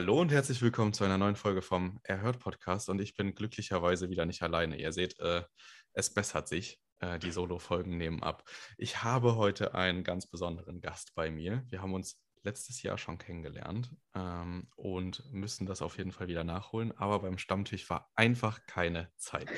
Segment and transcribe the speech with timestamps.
[0.00, 2.88] Hallo und herzlich willkommen zu einer neuen Folge vom Erhört Podcast.
[2.88, 4.78] Und ich bin glücklicherweise wieder nicht alleine.
[4.78, 5.42] Ihr seht, äh,
[5.92, 6.80] es bessert sich.
[7.00, 8.48] Äh, die Solo-Folgen nehmen ab.
[8.78, 11.64] Ich habe heute einen ganz besonderen Gast bei mir.
[11.68, 16.44] Wir haben uns letztes Jahr schon kennengelernt ähm, und müssen das auf jeden Fall wieder
[16.44, 16.96] nachholen.
[16.96, 19.48] Aber beim Stammtisch war einfach keine Zeit.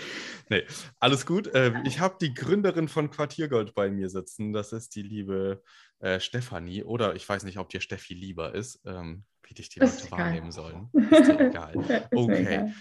[0.49, 0.65] Nee,
[0.99, 1.47] alles gut.
[1.55, 4.53] Äh, ich habe die Gründerin von Quartiergold bei mir sitzen.
[4.53, 5.63] Das ist die liebe
[6.03, 6.83] äh, Stefanie.
[6.83, 10.51] Oder ich weiß nicht, ob dir Steffi lieber ist, ähm, wie dich die Leute wahrnehmen
[10.51, 10.91] sollen.
[10.93, 12.09] Ist dir egal.
[12.13, 12.73] Okay.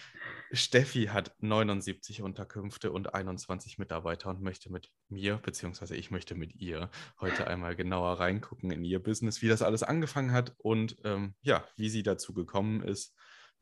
[0.54, 6.56] Steffi hat 79 Unterkünfte und 21 Mitarbeiter und möchte mit mir, beziehungsweise ich möchte mit
[6.56, 6.90] ihr
[7.22, 11.64] heute einmal genauer reingucken in ihr Business, wie das alles angefangen hat und ähm, ja,
[11.78, 13.16] wie sie dazu gekommen ist,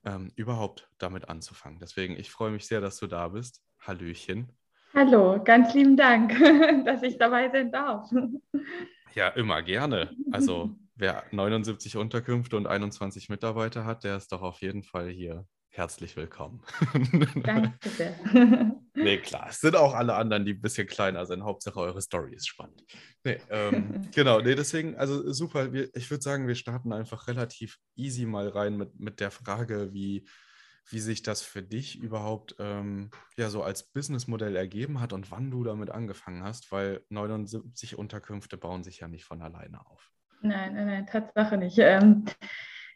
[0.03, 1.79] ähm, überhaupt damit anzufangen.
[1.79, 3.61] Deswegen, ich freue mich sehr, dass du da bist.
[3.79, 4.51] Hallöchen.
[4.93, 6.31] Hallo, ganz lieben Dank,
[6.85, 8.09] dass ich dabei sein darf.
[9.13, 10.15] Ja, immer gerne.
[10.31, 15.45] Also wer 79 Unterkünfte und 21 Mitarbeiter hat, der ist doch auf jeden Fall hier
[15.69, 16.63] herzlich willkommen.
[17.43, 18.15] Danke sehr.
[18.95, 19.47] nee, klar.
[19.49, 21.43] Es sind auch alle anderen, die ein bisschen kleiner sind.
[21.43, 22.83] Hauptsache eure Story ist spannend.
[23.23, 25.71] Nee, ähm, genau, nee, deswegen, also super.
[25.71, 29.93] Wir, ich würde sagen, wir starten einfach relativ easy mal rein mit, mit der Frage,
[29.93, 30.25] wie,
[30.91, 35.51] wie sich das für dich überhaupt ähm, ja so als Businessmodell ergeben hat und wann
[35.51, 40.11] du damit angefangen hast, weil 79 Unterkünfte bauen sich ja nicht von alleine auf.
[40.41, 41.77] Nein, nein, nein, Tatsache nicht.
[41.79, 42.25] Ähm,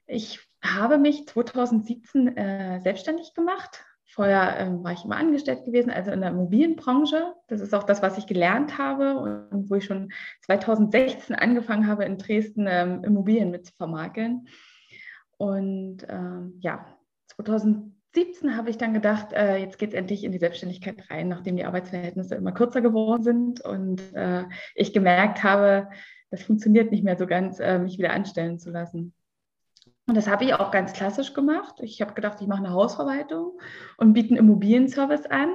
[0.07, 3.83] ich habe mich 2017 äh, selbstständig gemacht.
[4.05, 7.33] Vorher ähm, war ich immer angestellt gewesen, also in der Immobilienbranche.
[7.47, 12.05] Das ist auch das, was ich gelernt habe und wo ich schon 2016 angefangen habe,
[12.05, 14.47] in Dresden ähm, Immobilien mit zu vermarkeln.
[15.37, 16.85] Und ähm, ja,
[17.35, 21.55] 2017 habe ich dann gedacht, äh, jetzt geht es endlich in die Selbstständigkeit rein, nachdem
[21.55, 24.43] die Arbeitsverhältnisse immer kürzer geworden sind und äh,
[24.75, 25.89] ich gemerkt habe,
[26.29, 29.13] das funktioniert nicht mehr so ganz, äh, mich wieder anstellen zu lassen.
[30.05, 31.75] Und das habe ich auch ganz klassisch gemacht.
[31.79, 33.59] Ich habe gedacht, ich mache eine Hausverwaltung
[33.97, 35.49] und biete einen Immobilienservice an,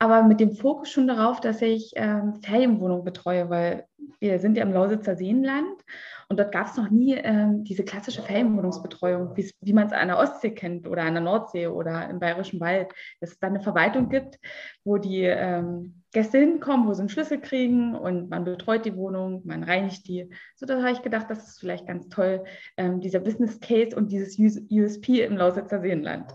[0.00, 3.86] aber mit dem Fokus schon darauf, dass ich ähm, Ferienwohnungen betreue, weil
[4.18, 5.84] wir sind ja im Lausitzer Seenland
[6.30, 10.18] und dort gab es noch nie ähm, diese klassische Ferienwohnungsbetreuung, wie man es an der
[10.18, 12.92] Ostsee kennt oder an der Nordsee oder im Bayerischen Wald.
[13.20, 14.38] Dass es da eine Verwaltung gibt,
[14.84, 19.42] wo die ähm, Gäste hinkommen, wo sie einen Schlüssel kriegen und man betreut die Wohnung,
[19.44, 20.30] man reinigt die.
[20.56, 22.44] So, da habe ich gedacht, das ist vielleicht ganz toll,
[22.78, 26.32] ähm, dieser Business Case und dieses USP im Lausitzer Seenland.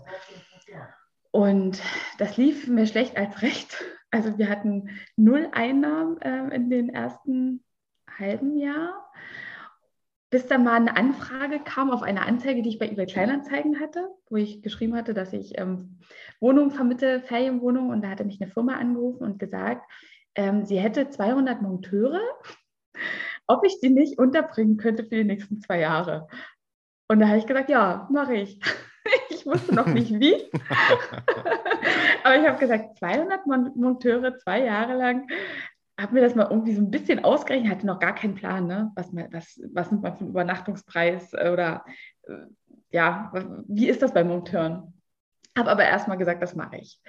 [1.36, 1.82] Und
[2.16, 3.84] das lief mir schlecht als recht.
[4.10, 7.62] Also wir hatten null Einnahmen äh, in den ersten
[8.18, 9.06] halben Jahr
[10.30, 14.08] bis dann mal eine Anfrage kam auf eine Anzeige, die ich bei eBay Kleinanzeigen hatte,
[14.28, 15.98] wo ich geschrieben hatte, dass ich ähm,
[16.40, 17.90] Wohnungen vermittle, Ferienwohnungen.
[17.90, 19.88] Und da hatte mich eine Firma angerufen und gesagt,
[20.34, 22.20] ähm, sie hätte 200 Monteure,
[23.46, 26.28] ob ich die nicht unterbringen könnte für die nächsten zwei Jahre.
[27.08, 28.58] Und da habe ich gesagt, ja, mache ich.
[29.30, 30.34] ich wusste noch nicht wie.
[32.24, 35.26] Aber ich habe gesagt, 200 Monteure, zwei Jahre lang
[35.98, 38.92] habe mir das mal irgendwie so ein bisschen ausgerechnet, hatte noch gar keinen Plan, ne?
[38.94, 41.84] was, was, was nimmt man für einen Übernachtungspreis oder
[42.24, 42.34] äh,
[42.90, 43.32] ja,
[43.66, 44.94] wie ist das bei Monteuren?
[45.56, 47.00] Habe aber erstmal gesagt, das mache ich.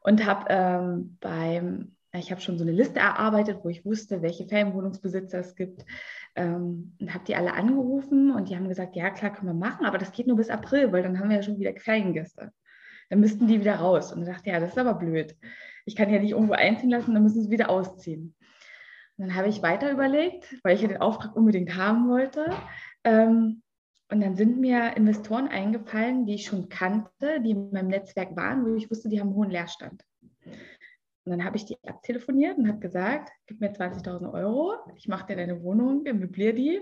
[0.00, 4.46] Und habe ähm, beim, ich habe schon so eine Liste erarbeitet, wo ich wusste, welche
[4.46, 5.84] Ferienwohnungsbesitzer es gibt.
[6.34, 9.86] Ähm, und habe die alle angerufen und die haben gesagt, ja klar, können wir machen,
[9.86, 12.52] aber das geht nur bis April, weil dann haben wir ja schon wieder Feriengäste.
[13.08, 14.12] Dann müssten die wieder raus.
[14.12, 15.36] Und ich dachte, ja, das ist aber blöd.
[15.84, 18.34] Ich kann ja nicht irgendwo einziehen lassen, dann müssen sie wieder ausziehen.
[19.16, 22.50] Und dann habe ich weiter überlegt, weil ich ja den Auftrag unbedingt haben wollte.
[23.04, 23.62] Ähm,
[24.10, 28.64] und dann sind mir Investoren eingefallen, die ich schon kannte, die in meinem Netzwerk waren,
[28.64, 30.04] wo ich wusste, die haben einen hohen Leerstand.
[31.26, 35.26] Und dann habe ich die abtelefoniert und habe gesagt, gib mir 20.000 Euro, ich mache
[35.26, 36.80] dir deine Wohnung, möbliere die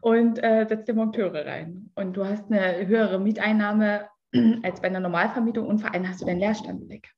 [0.00, 1.90] und äh, setze dir Monteure rein.
[1.94, 4.08] Und du hast eine höhere Mieteinnahme
[4.64, 7.08] als bei einer Normalvermietung und vor allem hast du deinen Leerstand weg.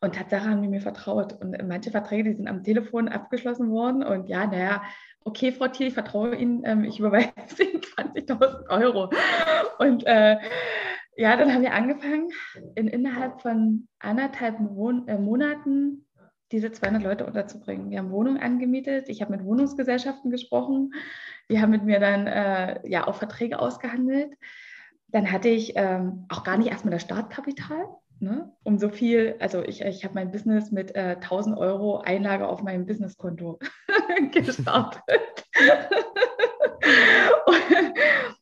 [0.00, 1.34] Und Tatsache haben die mir vertraut.
[1.42, 4.02] Und manche Verträge, die sind am Telefon abgeschlossen worden.
[4.02, 4.82] Und ja, naja,
[5.24, 7.28] okay, Frau Thiel, ich vertraue Ihnen, ähm, ich überweise
[7.60, 9.10] Ihnen 20.000 Euro.
[9.78, 10.38] Und äh,
[11.18, 12.30] ja, dann haben wir angefangen,
[12.76, 16.06] in, innerhalb von anderthalb Mon äh, Monaten
[16.52, 17.90] diese 200 Leute unterzubringen.
[17.90, 20.94] Wir haben Wohnungen angemietet, ich habe mit Wohnungsgesellschaften gesprochen,
[21.50, 24.32] die haben mit mir dann äh, ja auch Verträge ausgehandelt.
[25.08, 27.84] Dann hatte ich ähm, auch gar nicht erstmal das Startkapital
[28.20, 32.48] ne, um so viel, also ich, ich habe mein Business mit äh, 1000 Euro Einlage
[32.48, 33.58] auf meinem Businesskonto
[34.32, 35.46] gestartet.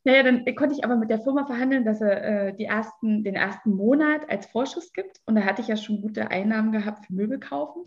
[0.04, 3.34] naja, dann konnte ich aber mit der Firma verhandeln, dass er äh, die ersten, den
[3.34, 5.20] ersten Monat als Vorschuss gibt.
[5.26, 7.84] Und da hatte ich ja schon gute Einnahmen gehabt für Möbel kaufen.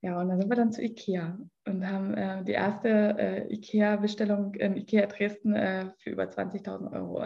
[0.00, 2.44] Ja, und dann sind wir dann zu Ikea und haben äh.
[2.44, 7.22] Die erste äh, IKEA-Bestellung in IKEA Dresden äh, für über 20.000 Euro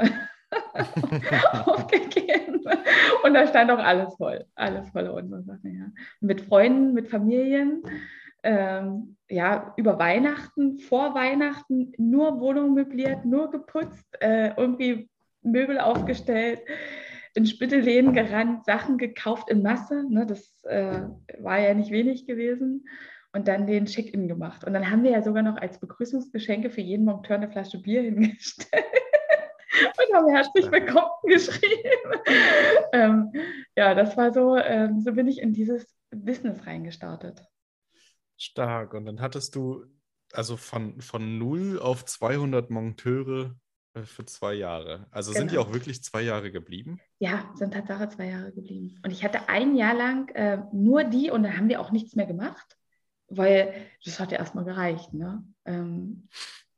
[1.66, 2.62] aufgegeben.
[3.24, 4.44] Und da stand auch alles voll.
[4.54, 5.86] Alles voller unsere Sachen, ja.
[6.20, 7.82] Mit Freunden, mit Familien.
[8.42, 15.10] Ähm, ja, über Weihnachten, vor Weihnachten, nur Wohnung möbliert, nur geputzt, äh, irgendwie
[15.42, 16.60] Möbel aufgestellt,
[17.34, 20.04] in Spittelläden gerannt, Sachen gekauft in Masse.
[20.08, 21.02] Ne, das äh,
[21.40, 22.86] war ja nicht wenig gewesen.
[23.32, 24.64] Und dann den Check-in gemacht.
[24.64, 28.00] Und dann haben wir ja sogar noch als Begrüßungsgeschenke für jeden Monteur eine Flasche Bier
[28.04, 28.84] hingestellt
[29.84, 32.20] und haben herzlich willkommen geschrieben.
[32.92, 33.32] ähm,
[33.76, 37.42] ja, das war so, ähm, so bin ich in dieses Business reingestartet.
[38.36, 38.94] Stark.
[38.94, 39.84] Und dann hattest du
[40.32, 43.54] also von, von 0 auf 200 Monteure
[43.94, 45.06] äh, für zwei Jahre.
[45.10, 45.40] Also genau.
[45.40, 45.68] sind die genau.
[45.68, 47.00] auch wirklich zwei Jahre geblieben?
[47.18, 48.98] Ja, sind Tatsache zwei Jahre geblieben.
[49.04, 52.14] Und ich hatte ein Jahr lang äh, nur die und dann haben wir auch nichts
[52.16, 52.76] mehr gemacht,
[53.28, 53.74] weil
[54.04, 55.14] das hat ja erstmal gereicht.
[55.14, 55.44] Ne?
[55.64, 56.28] Ähm,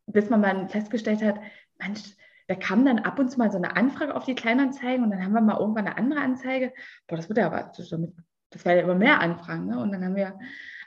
[0.06, 1.38] bis man mal festgestellt hat,
[1.78, 2.00] Mensch,
[2.48, 5.22] da kam dann ab und zu mal so eine Anfrage auf die Kleinanzeigen und dann
[5.22, 6.72] haben wir mal irgendwann eine andere Anzeige.
[7.06, 9.66] Boah, das wird ja aber, das war ja immer mehr Anfragen.
[9.66, 9.78] Ne?
[9.78, 10.38] Und dann haben wir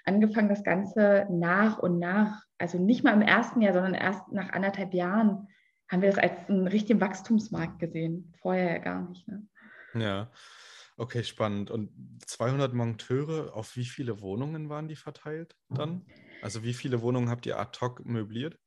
[0.03, 4.49] angefangen, das Ganze nach und nach, also nicht mal im ersten Jahr, sondern erst nach
[4.49, 5.47] anderthalb Jahren,
[5.87, 8.33] haben wir das als einen richtigen Wachstumsmarkt gesehen.
[8.41, 9.27] Vorher ja gar nicht.
[9.27, 9.45] Ne?
[9.93, 10.31] Ja,
[10.97, 11.69] okay, spannend.
[11.69, 11.91] Und
[12.25, 16.07] 200 Monteure, auf wie viele Wohnungen waren die verteilt dann?
[16.41, 18.57] Also wie viele Wohnungen habt ihr ad hoc möbliert?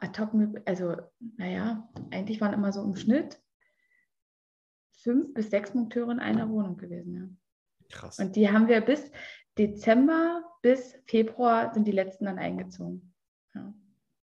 [0.00, 0.32] Ad hoc,
[0.66, 0.96] also
[1.36, 3.40] naja, eigentlich waren immer so im Schnitt
[5.02, 7.14] fünf bis sechs Monteure in einer Wohnung gewesen.
[7.14, 7.96] Ja.
[7.96, 8.18] Krass.
[8.18, 9.10] Und die haben wir bis
[9.58, 13.14] Dezember bis Februar sind die letzten dann eingezogen.
[13.54, 13.74] Ja.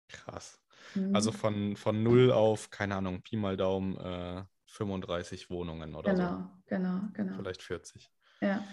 [0.08, 0.61] Krass.
[0.94, 1.14] Mhm.
[1.14, 6.31] Also von, von null auf, keine Ahnung, Pi mal Daumen, äh, 35 Wohnungen oder genau,
[6.31, 6.37] so.
[6.67, 7.37] Genau, genau, genau.
[7.37, 8.11] Vielleicht 40.
[8.40, 8.64] Ja.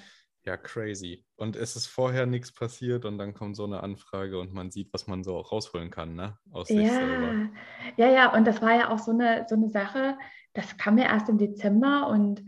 [0.50, 1.24] Ja, crazy.
[1.36, 4.92] Und es ist vorher nichts passiert und dann kommt so eine Anfrage und man sieht,
[4.92, 6.40] was man so auch rausholen kann, ne?
[6.50, 6.90] Aus sich ja.
[6.90, 7.50] selber.
[7.98, 10.18] Ja, ja, und das war ja auch so eine, so eine Sache,
[10.54, 12.44] das kam ja erst im Dezember und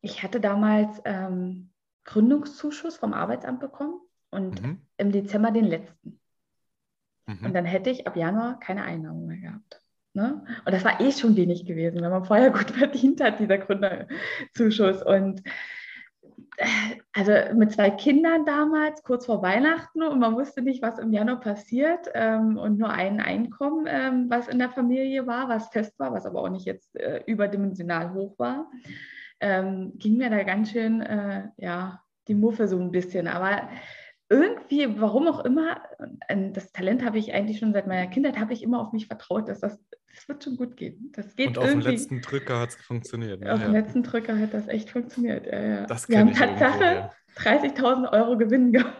[0.00, 1.74] ich hatte damals ähm,
[2.04, 4.00] Gründungszuschuss vom Arbeitsamt bekommen
[4.30, 4.80] und mhm.
[4.96, 6.18] im Dezember den letzten.
[7.26, 7.44] Mhm.
[7.44, 9.82] Und dann hätte ich ab Januar keine Einnahmen mehr gehabt.
[10.14, 10.42] Ne?
[10.64, 15.02] Und das war eh schon wenig gewesen, wenn man vorher gut verdient hat, dieser Gründerzuschuss.
[15.02, 15.42] Und
[17.14, 21.40] also mit zwei Kindern damals, kurz vor Weihnachten, und man wusste nicht, was im Januar
[21.40, 26.12] passiert ähm, und nur ein Einkommen, ähm, was in der Familie war, was fest war,
[26.12, 28.68] was aber auch nicht jetzt äh, überdimensional hoch war
[29.42, 33.26] ähm, ging mir da ganz schön, äh, ja, die Muffe so ein bisschen.
[33.26, 33.68] Aber
[34.32, 35.82] irgendwie, warum auch immer,
[36.52, 39.46] das Talent habe ich eigentlich schon seit meiner Kindheit, habe ich immer auf mich vertraut,
[39.48, 39.78] dass das,
[40.14, 41.10] das wird schon gut gehen.
[41.14, 43.40] Das geht Und auf dem letzten Drücker hat es funktioniert.
[43.40, 43.52] Ne?
[43.52, 43.66] Auf ja.
[43.66, 45.46] dem letzten Drücker hat das echt funktioniert.
[45.46, 45.86] Ja, ja.
[45.86, 48.96] Das Wir haben Tatsache 30.000 Euro Gewinn gemacht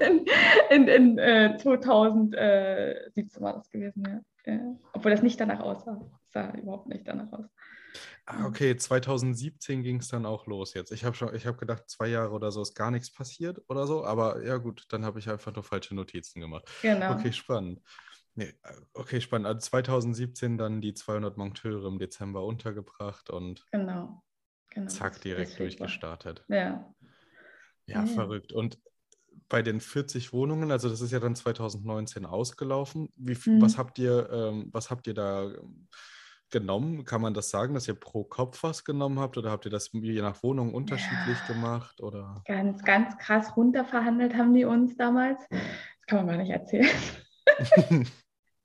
[0.00, 0.24] in,
[0.70, 4.22] in, in äh, 2017 war das gewesen.
[4.46, 4.58] Ja.
[4.94, 6.00] Obwohl das nicht danach aussah.
[6.00, 7.46] Das sah überhaupt nicht danach aus.
[8.24, 10.92] Ah, okay, 2017 ging es dann auch los jetzt.
[10.92, 13.86] Ich habe schon, ich habe gedacht, zwei Jahre oder so ist gar nichts passiert oder
[13.86, 16.64] so, aber ja gut, dann habe ich einfach nur falsche Notizen gemacht.
[16.82, 17.14] Genau.
[17.14, 17.80] Okay, spannend.
[18.34, 19.46] Nee, äh, okay, spannend.
[19.46, 24.22] Also 2017 dann die 200 Monteure im Dezember untergebracht und genau,
[24.70, 24.88] genau.
[24.88, 26.44] zack, direkt durchgestartet.
[26.48, 26.56] Ja.
[26.56, 26.94] ja.
[27.86, 28.52] Ja, verrückt.
[28.52, 28.78] Und
[29.48, 33.12] bei den 40 Wohnungen, also das ist ja dann 2019 ausgelaufen.
[33.16, 33.60] Wie, mhm.
[33.60, 35.52] was habt ihr, ähm, was habt ihr da
[36.52, 37.04] genommen?
[37.04, 39.90] Kann man das sagen, dass ihr pro Kopf was genommen habt oder habt ihr das
[39.92, 42.00] je nach Wohnung unterschiedlich ja, gemacht?
[42.00, 42.42] Oder?
[42.46, 45.40] Ganz, ganz krass runterverhandelt haben die uns damals.
[45.48, 45.60] Das
[46.06, 46.88] kann man gar nicht erzählen.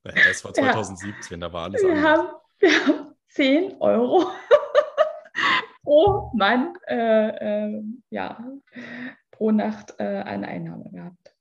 [0.03, 1.47] das war 2017, ja.
[1.47, 2.05] da war alles wir anders.
[2.05, 2.27] Haben,
[2.59, 4.29] wir haben 10 Euro
[5.83, 8.45] pro Mann äh, äh, ja,
[9.31, 11.36] pro Nacht äh, eine Einnahme gehabt.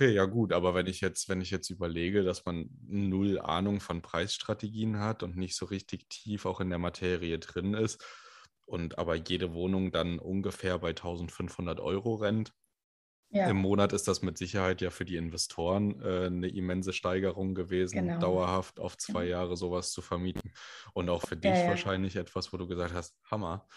[0.00, 3.80] Okay, ja gut, aber wenn ich jetzt, wenn ich jetzt überlege, dass man null Ahnung
[3.80, 8.02] von Preisstrategien hat und nicht so richtig tief auch in der Materie drin ist
[8.64, 12.54] und aber jede Wohnung dann ungefähr bei 1500 Euro rennt,
[13.32, 13.48] ja.
[13.48, 17.94] Im Monat ist das mit Sicherheit ja für die Investoren äh, eine immense Steigerung gewesen,
[17.94, 18.18] genau.
[18.18, 19.36] dauerhaft auf zwei genau.
[19.36, 20.52] Jahre sowas zu vermieten.
[20.94, 21.68] Und auch für dich ja, ja.
[21.68, 23.68] wahrscheinlich etwas, wo du gesagt hast, Hammer.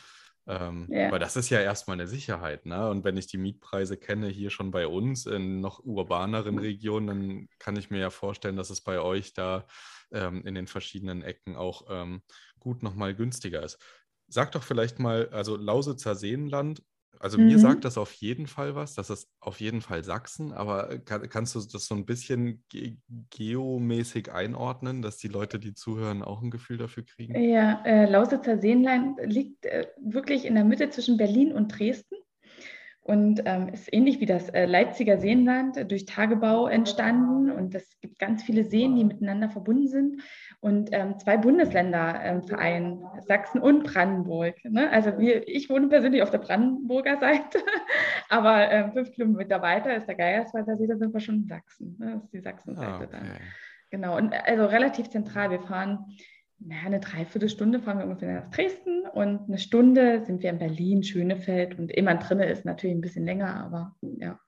[0.45, 1.12] Ähm, ja.
[1.12, 2.65] Weil das ist ja erstmal eine Sicherheit.
[2.65, 2.89] Ne?
[2.89, 7.50] Und wenn ich die Mietpreise kenne hier schon bei uns in noch urbaneren Regionen, dann
[7.59, 9.65] kann ich mir ja vorstellen, dass es bei euch da
[10.12, 12.23] ähm, in den verschiedenen Ecken auch ähm,
[12.59, 13.77] gut nochmal günstiger ist.
[14.27, 16.83] Sag doch vielleicht mal, also Lausitzer Seenland
[17.20, 17.46] also mhm.
[17.46, 18.96] mir sagt das auf jeden Fall was.
[18.96, 22.63] Das ist auf jeden Fall Sachsen, aber äh, kann, kannst du das so ein bisschen
[22.70, 22.98] ge
[23.29, 27.36] geomäßig einordnen, dass die Leute, die zuhören, auch ein Gefühl dafür kriegen?
[27.41, 32.15] Ja, äh, Lausitzer Seenland liegt äh, wirklich in der Mitte zwischen Berlin und Dresden.
[33.03, 37.51] Und ähm, ist ähnlich wie das äh, Leipziger Seenland äh, durch Tagebau entstanden.
[37.51, 40.22] Und es gibt ganz viele Seen, die miteinander verbunden sind.
[40.62, 44.55] Und ähm, zwei Bundesländer ähm, vereinen, Sachsen und Brandenburg.
[44.63, 44.89] Ne?
[44.89, 47.60] Also wir, ich wohne persönlich auf der Brandenburger Seite,
[48.29, 51.98] aber ähm, fünf Kilometer weiter ist der Geierswalder See, da sind wir schon in Sachsen.
[52.00, 52.13] Ne?
[52.13, 53.07] Das ist die Sachsenseite ah, okay.
[53.12, 53.29] dann.
[53.89, 55.51] Genau, und also relativ zentral.
[55.51, 56.05] Wir fahren
[56.60, 61.03] naja, eine Dreiviertelstunde fahren wir ungefähr nach Dresden und eine Stunde sind wir in Berlin,
[61.03, 64.39] Schönefeld und man drinne ist, natürlich ein bisschen länger, aber ja.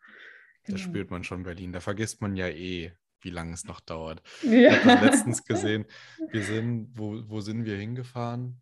[0.63, 0.77] Genau.
[0.77, 1.71] Da spürt man schon Berlin.
[1.71, 4.21] Da vergisst man ja eh, wie lange es noch dauert.
[4.41, 4.69] Ja.
[4.69, 5.85] Ich habe letztens gesehen.
[6.31, 8.62] Wir sind, wo, wo sind wir hingefahren?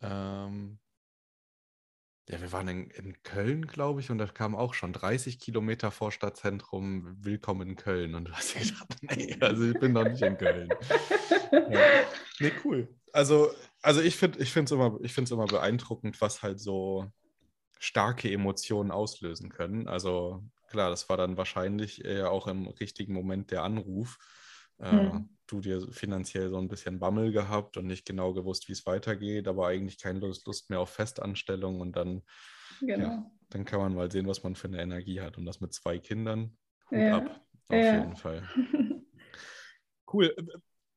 [0.00, 0.78] Ähm,
[2.28, 5.90] ja, wir waren in, in Köln, glaube ich, und da kam auch schon 30 Kilometer
[5.90, 8.14] vor Stadtzentrum Willkommen in Köln.
[8.14, 8.86] Und du hast gedacht,
[9.16, 10.68] nee, also ich bin noch nicht in Köln.
[11.50, 11.80] ja.
[12.38, 12.88] Nee, cool.
[13.12, 13.50] Also,
[13.82, 14.98] also ich finde es immer,
[15.30, 17.10] immer beeindruckend, was halt so
[17.78, 19.88] starke Emotionen auslösen können.
[19.88, 24.18] Also klar, das war dann wahrscheinlich auch im richtigen Moment der Anruf.
[24.90, 25.28] Hm.
[25.46, 29.46] du dir finanziell so ein bisschen Bammel gehabt und nicht genau gewusst, wie es weitergeht,
[29.46, 32.22] aber eigentlich keine Lust, mehr auf Festanstellung und dann,
[32.80, 33.04] genau.
[33.04, 35.72] ja, dann kann man mal sehen, was man für eine Energie hat und das mit
[35.72, 36.56] zwei Kindern.
[36.90, 37.18] Hut ja.
[37.18, 38.00] ab, auf ja.
[38.00, 38.48] jeden Fall.
[40.12, 40.34] cool.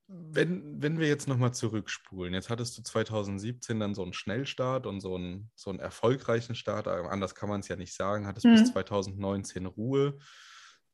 [0.07, 4.99] Wenn, wenn wir jetzt nochmal zurückspulen, jetzt hattest du 2017 dann so einen Schnellstart und
[4.99, 8.51] so einen, so einen erfolgreichen Start, anders kann man es ja nicht sagen, hattest mhm.
[8.51, 10.17] bis 2019 Ruhe,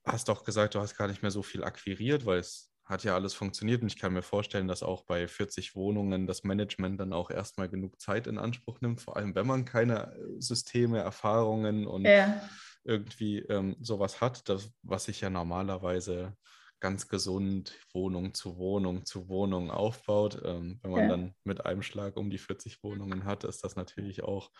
[0.05, 3.15] hast doch gesagt, du hast gar nicht mehr so viel akquiriert, weil es hat ja
[3.15, 7.13] alles funktioniert und ich kann mir vorstellen, dass auch bei 40 Wohnungen das Management dann
[7.13, 11.87] auch erstmal genug Zeit in Anspruch nimmt, vor allem wenn man keine äh, Systeme, Erfahrungen
[11.87, 12.41] und ja.
[12.83, 16.35] irgendwie ähm, sowas hat, das, was sich ja normalerweise
[16.81, 20.41] ganz gesund Wohnung zu Wohnung zu Wohnung aufbaut.
[20.43, 21.07] Ähm, wenn man ja.
[21.09, 24.51] dann mit einem Schlag um die 40 Wohnungen hat, ist das natürlich auch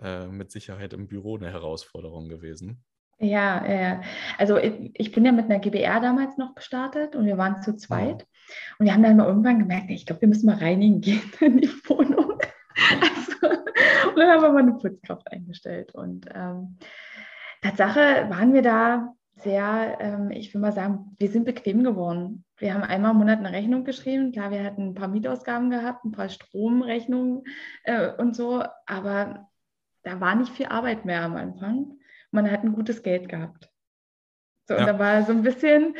[0.00, 2.84] äh, mit Sicherheit im Büro eine Herausforderung gewesen.
[3.22, 4.00] Ja, äh,
[4.36, 7.76] also ich, ich, bin ja mit einer GBR damals noch gestartet und wir waren zu
[7.76, 8.26] zweit.
[8.78, 11.58] Und wir haben dann mal irgendwann gemerkt, ich glaube, wir müssen mal reinigen gehen in
[11.58, 12.36] die Wohnung.
[13.00, 13.48] Also,
[14.10, 15.94] und dann haben wir mal eine Putzkraft eingestellt.
[15.94, 16.78] Und ähm,
[17.62, 22.44] Tatsache waren wir da sehr, ähm, ich will mal sagen, wir sind bequem geworden.
[22.58, 24.32] Wir haben einmal im Monat eine Rechnung geschrieben.
[24.32, 27.44] Klar, wir hatten ein paar Mietausgaben gehabt, ein paar Stromrechnungen
[27.84, 29.48] äh, und so, aber
[30.02, 31.98] da war nicht viel Arbeit mehr am Anfang
[32.32, 33.70] man hat ein gutes Geld gehabt.
[34.68, 34.80] So, ja.
[34.80, 35.96] und da war so ein bisschen,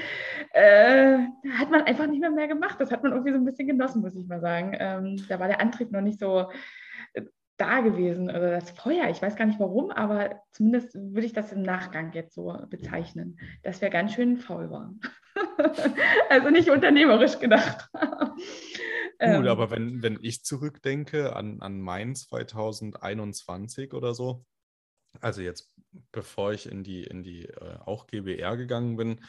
[0.52, 1.18] äh,
[1.58, 2.80] hat man einfach nicht mehr mehr gemacht.
[2.80, 4.76] Das hat man irgendwie so ein bisschen genossen, muss ich mal sagen.
[4.78, 6.48] Ähm, da war der Antrieb noch nicht so
[7.14, 7.22] äh,
[7.56, 9.08] da gewesen oder das Feuer.
[9.10, 13.38] Ich weiß gar nicht warum, aber zumindest würde ich das im Nachgang jetzt so bezeichnen,
[13.62, 15.00] dass wir ganz schön faul waren.
[16.30, 17.88] also nicht unternehmerisch gedacht.
[19.22, 24.44] Gut, ähm, aber wenn, wenn ich zurückdenke an, an Main 2021 oder so,
[25.20, 25.72] also jetzt
[26.10, 29.20] bevor ich in die, in die äh, auch GBR gegangen bin,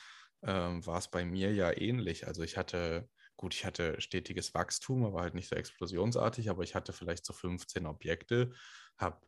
[0.44, 2.28] ähm, war es bei mir ja ähnlich.
[2.28, 6.76] Also ich hatte, gut, ich hatte stetiges Wachstum, aber halt nicht so explosionsartig, aber ich
[6.76, 8.54] hatte vielleicht so 15 Objekte,
[8.98, 9.22] habe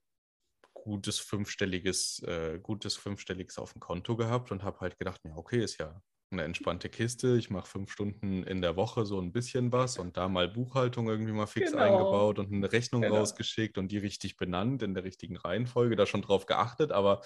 [0.74, 5.64] gutes fünfstelliges, äh, gutes fünfstelliges auf dem Konto gehabt und habe halt gedacht, ja, okay,
[5.64, 6.02] ist ja
[6.36, 7.38] eine entspannte Kiste.
[7.38, 11.08] Ich mache fünf Stunden in der Woche so ein bisschen was und da mal Buchhaltung
[11.08, 11.84] irgendwie mal fix genau.
[11.84, 13.18] eingebaut und eine Rechnung genau.
[13.18, 17.22] rausgeschickt und die richtig benannt in der richtigen Reihenfolge, da schon drauf geachtet, aber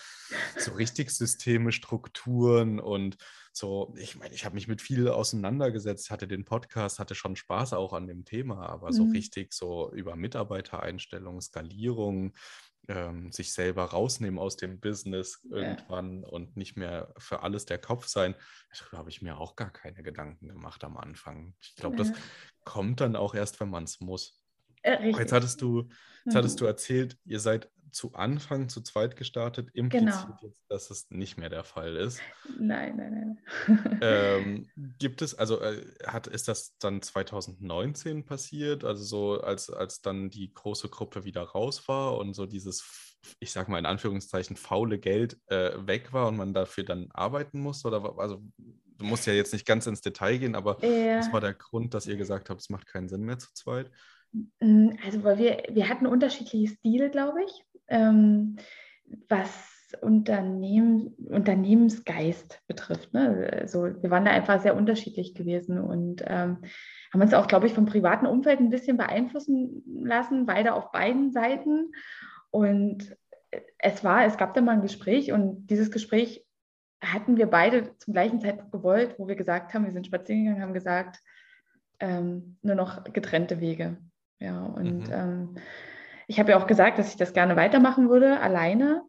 [0.58, 3.18] so richtig Systeme, Strukturen und
[3.52, 7.74] so, ich meine, ich habe mich mit viel auseinandergesetzt, hatte den Podcast, hatte schon Spaß
[7.74, 8.94] auch an dem Thema, aber mhm.
[8.94, 12.34] so richtig so über Mitarbeitereinstellung, Skalierung,
[12.90, 16.28] ähm, sich selber rausnehmen aus dem Business irgendwann ja.
[16.28, 18.36] und nicht mehr für alles der Kopf sein.
[18.78, 21.56] Darüber habe ich mir auch gar keine Gedanken gemacht am Anfang.
[21.62, 22.04] Ich glaube, ja.
[22.04, 22.14] das
[22.66, 24.39] kommt dann auch erst, wenn man es muss.
[24.82, 25.90] Äh, jetzt hattest du,
[26.26, 26.60] jetzt hattest mhm.
[26.60, 30.38] du erzählt, ihr seid zu Anfang zu zweit gestartet, impliziert genau.
[30.42, 32.22] jetzt, dass es nicht mehr der Fall ist.
[32.60, 34.00] Nein, nein, nein.
[34.02, 34.70] ähm,
[35.00, 40.30] gibt es, also äh, hat, ist das dann 2019 passiert, also so als, als dann
[40.30, 45.00] die große Gruppe wieder raus war und so dieses, ich sag mal in Anführungszeichen, faule
[45.00, 47.88] Geld äh, weg war und man dafür dann arbeiten musste?
[47.88, 51.20] Oder also du musst ja jetzt nicht ganz ins Detail gehen, aber ja.
[51.20, 53.90] was war der Grund, dass ihr gesagt habt, es macht keinen Sinn mehr zu zweit?
[54.60, 58.58] Mm, also, weil wir, wir hatten unterschiedliche Stile, glaube ich ähm,
[59.28, 63.12] was Unternehmen, Unternehmensgeist betrifft.
[63.14, 63.50] Ne?
[63.60, 66.60] Also wir waren da einfach sehr unterschiedlich gewesen und ähm,
[67.12, 71.32] haben uns auch, glaube ich, vom privaten Umfeld ein bisschen beeinflussen lassen, beide auf beiden
[71.32, 71.92] Seiten.
[72.52, 73.18] Und
[73.80, 76.46] es war, es gab da mal ein Gespräch und dieses Gespräch
[77.02, 80.62] hatten wir beide zum gleichen Zeitpunkt gewollt, wo wir gesagt haben, wir sind spazieren gegangen,
[80.62, 81.20] haben gesagt,
[82.00, 83.98] ähm, nur noch getrennte Wege.
[84.40, 85.14] Ja, und mhm.
[85.14, 85.56] ähm,
[86.28, 89.04] ich habe ja auch gesagt, dass ich das gerne weitermachen würde, alleine.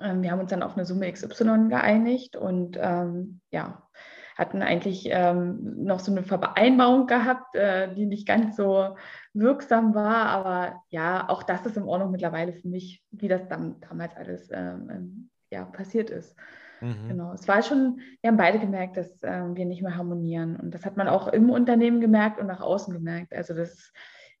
[0.00, 3.88] ähm, wir haben uns dann auf eine Summe XY geeinigt und ähm, ja,
[4.36, 8.96] hatten eigentlich ähm, noch so eine Vereinbarung gehabt, äh, die nicht ganz so
[9.34, 10.26] wirksam war.
[10.26, 14.50] Aber ja, auch das ist in Ordnung mittlerweile für mich, wie das dann damals alles
[14.50, 16.34] ähm, ähm ja, passiert ist.
[16.80, 17.08] Mhm.
[17.08, 17.32] Genau.
[17.32, 20.56] Es war schon, wir haben beide gemerkt, dass ähm, wir nicht mehr harmonieren.
[20.56, 23.34] Und das hat man auch im Unternehmen gemerkt und nach außen gemerkt.
[23.34, 23.92] Also das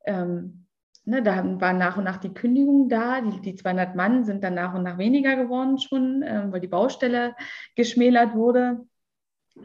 [0.04, 0.66] ähm,
[1.04, 3.20] ne, da waren nach und nach die Kündigungen da.
[3.20, 6.68] Die, die 200 Mann sind dann nach und nach weniger geworden schon, äh, weil die
[6.68, 7.34] Baustelle
[7.76, 8.86] geschmälert wurde.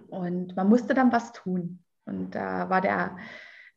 [0.10, 1.84] Und man musste dann was tun.
[2.06, 3.18] Und da war der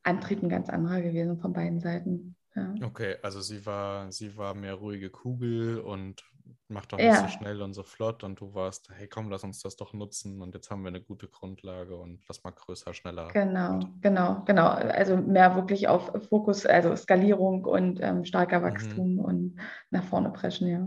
[0.02, 2.36] Antrieb ein ganz anderer gewesen von beiden Seiten.
[2.54, 2.74] Ja.
[2.82, 6.24] Okay, also sie war, sie war mehr ruhige Kugel und
[6.68, 7.22] macht doch nicht ja.
[7.22, 10.42] so schnell und so flott und du warst, hey komm, lass uns das doch nutzen
[10.42, 13.28] und jetzt haben wir eine gute Grundlage und lass mal größer, schneller.
[13.28, 14.02] Genau, und.
[14.02, 14.68] genau, genau.
[14.68, 18.64] Also mehr wirklich auf Fokus, also Skalierung und ähm, starker mhm.
[18.64, 19.20] Wachstum mhm.
[19.20, 19.56] und
[19.90, 20.86] nach vorne preschen, ja.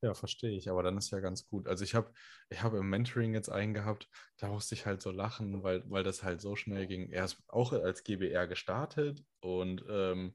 [0.00, 1.66] Ja, verstehe ich, aber dann ist ja ganz gut.
[1.66, 2.12] Also ich habe
[2.50, 6.04] ich hab im Mentoring jetzt einen gehabt, da musste ich halt so lachen, weil, weil
[6.04, 7.10] das halt so schnell ging.
[7.10, 10.34] Er ist auch als GBR gestartet und ähm,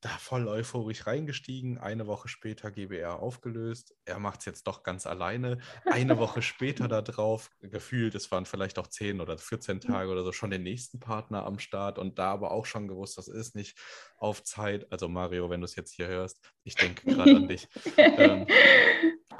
[0.00, 1.78] da voll euphorisch reingestiegen.
[1.78, 3.94] Eine Woche später GBR aufgelöst.
[4.06, 5.58] Er macht es jetzt doch ganz alleine.
[5.84, 9.80] Eine Woche später darauf, gefühlt, es waren vielleicht auch 10 oder 14 mhm.
[9.80, 13.18] Tage oder so, schon den nächsten Partner am Start und da aber auch schon gewusst,
[13.18, 13.78] das ist nicht
[14.16, 14.90] auf Zeit.
[14.90, 16.40] Also Mario, wenn du es jetzt hier hörst,
[16.70, 17.68] ich denke gerade an dich.
[17.96, 18.46] ähm,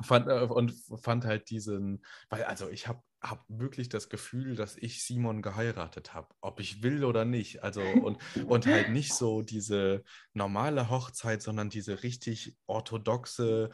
[0.02, 4.78] fand, äh, und fand halt diesen, weil also ich habe habe wirklich das Gefühl, dass
[4.78, 7.62] ich Simon geheiratet habe, ob ich will oder nicht.
[7.62, 13.70] Also und, und halt nicht so diese normale Hochzeit, sondern diese richtig orthodoxe,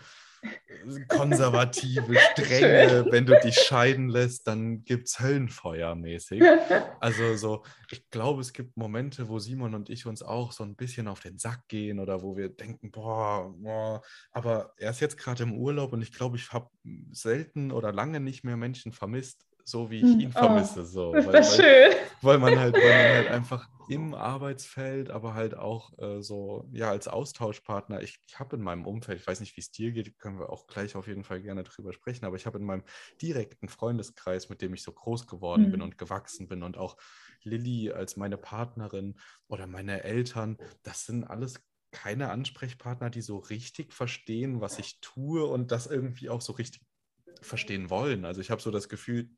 [1.08, 6.42] konservative, strenge, wenn du dich scheiden lässt, dann gibt es Höllenfeuer mäßig.
[6.98, 10.74] Also so, ich glaube, es gibt Momente, wo Simon und ich uns auch so ein
[10.74, 14.02] bisschen auf den Sack gehen oder wo wir denken, boah, boah.
[14.32, 16.70] aber er ist jetzt gerade im Urlaub und ich glaube, ich habe
[17.12, 20.84] selten oder lange nicht mehr Menschen vermisst, so wie ich hm, ihn oh, vermisse.
[20.84, 21.92] So, ist weil, das schön.
[22.22, 26.90] Weil, man halt, weil man halt einfach im Arbeitsfeld, aber halt auch äh, so, ja,
[26.90, 28.00] als Austauschpartner.
[28.00, 30.50] Ich, ich habe in meinem Umfeld, ich weiß nicht, wie es dir geht, können wir
[30.50, 32.84] auch gleich auf jeden Fall gerne drüber sprechen, aber ich habe in meinem
[33.20, 35.70] direkten Freundeskreis, mit dem ich so groß geworden mhm.
[35.72, 35.88] bin hm.
[35.88, 36.96] und gewachsen bin und auch
[37.42, 43.92] Lilly als meine Partnerin oder meine Eltern, das sind alles keine Ansprechpartner, die so richtig
[43.92, 46.82] verstehen, was ich tue und das irgendwie auch so richtig
[47.40, 48.24] verstehen wollen.
[48.24, 49.30] Also ich habe so das Gefühl,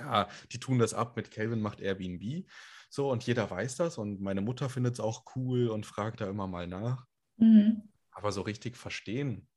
[0.00, 2.46] ja, die tun das ab mit Calvin macht Airbnb.
[2.88, 6.28] So, und jeder weiß das und meine Mutter findet es auch cool und fragt da
[6.28, 7.06] immer mal nach.
[7.36, 7.82] Mhm.
[8.12, 9.48] Aber so richtig verstehen,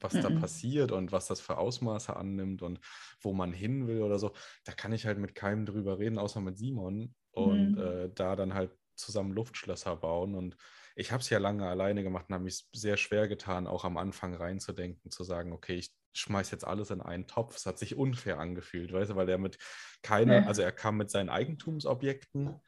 [0.00, 0.22] was mhm.
[0.22, 2.80] da passiert und was das für Ausmaße annimmt und
[3.20, 4.32] wo man hin will oder so,
[4.64, 7.78] da kann ich halt mit keinem drüber reden, außer mit Simon und mhm.
[7.78, 10.34] äh, da dann halt zusammen Luftschlösser bauen.
[10.34, 10.56] Und
[11.00, 13.96] ich habe es ja lange alleine gemacht und habe mich sehr schwer getan, auch am
[13.96, 17.56] Anfang reinzudenken, zu sagen, okay, ich schmeiß jetzt alles in einen Topf.
[17.56, 19.58] Es hat sich unfair angefühlt, weißt du, weil er mit
[20.02, 22.60] keiner, also er kam mit seinen Eigentumsobjekten.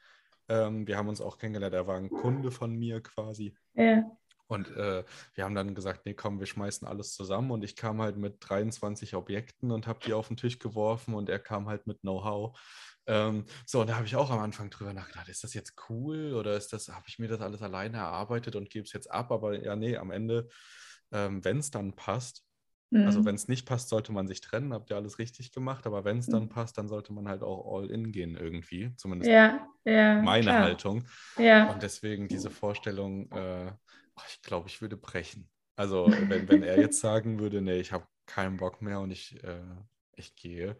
[0.48, 3.54] Ähm, wir haben uns auch kennengelernt, er war ein Kunde von mir quasi.
[3.74, 4.02] Ja.
[4.46, 7.50] Und äh, wir haben dann gesagt, nee, komm, wir schmeißen alles zusammen.
[7.50, 11.28] Und ich kam halt mit 23 Objekten und habe die auf den Tisch geworfen und
[11.28, 12.58] er kam halt mit Know-how.
[13.06, 16.34] Ähm, so, und da habe ich auch am Anfang drüber nachgedacht, ist das jetzt cool
[16.34, 19.32] oder ist das, habe ich mir das alles alleine erarbeitet und gebe es jetzt ab?
[19.32, 20.48] Aber ja, nee, am Ende,
[21.10, 22.44] ähm, wenn es dann passt,
[22.94, 23.24] also mhm.
[23.24, 26.18] wenn es nicht passt, sollte man sich trennen, habt ihr alles richtig gemacht, aber wenn
[26.18, 26.48] es dann mhm.
[26.50, 30.60] passt, dann sollte man halt auch all in gehen irgendwie, zumindest ja, ja, meine klar.
[30.60, 31.04] Haltung.
[31.38, 31.72] Ja.
[31.72, 33.72] Und deswegen diese Vorstellung, äh,
[34.28, 35.48] ich glaube, ich würde brechen.
[35.74, 39.42] Also wenn, wenn er jetzt sagen würde, nee, ich habe keinen Bock mehr und ich,
[39.42, 39.62] äh,
[40.14, 40.76] ich gehe,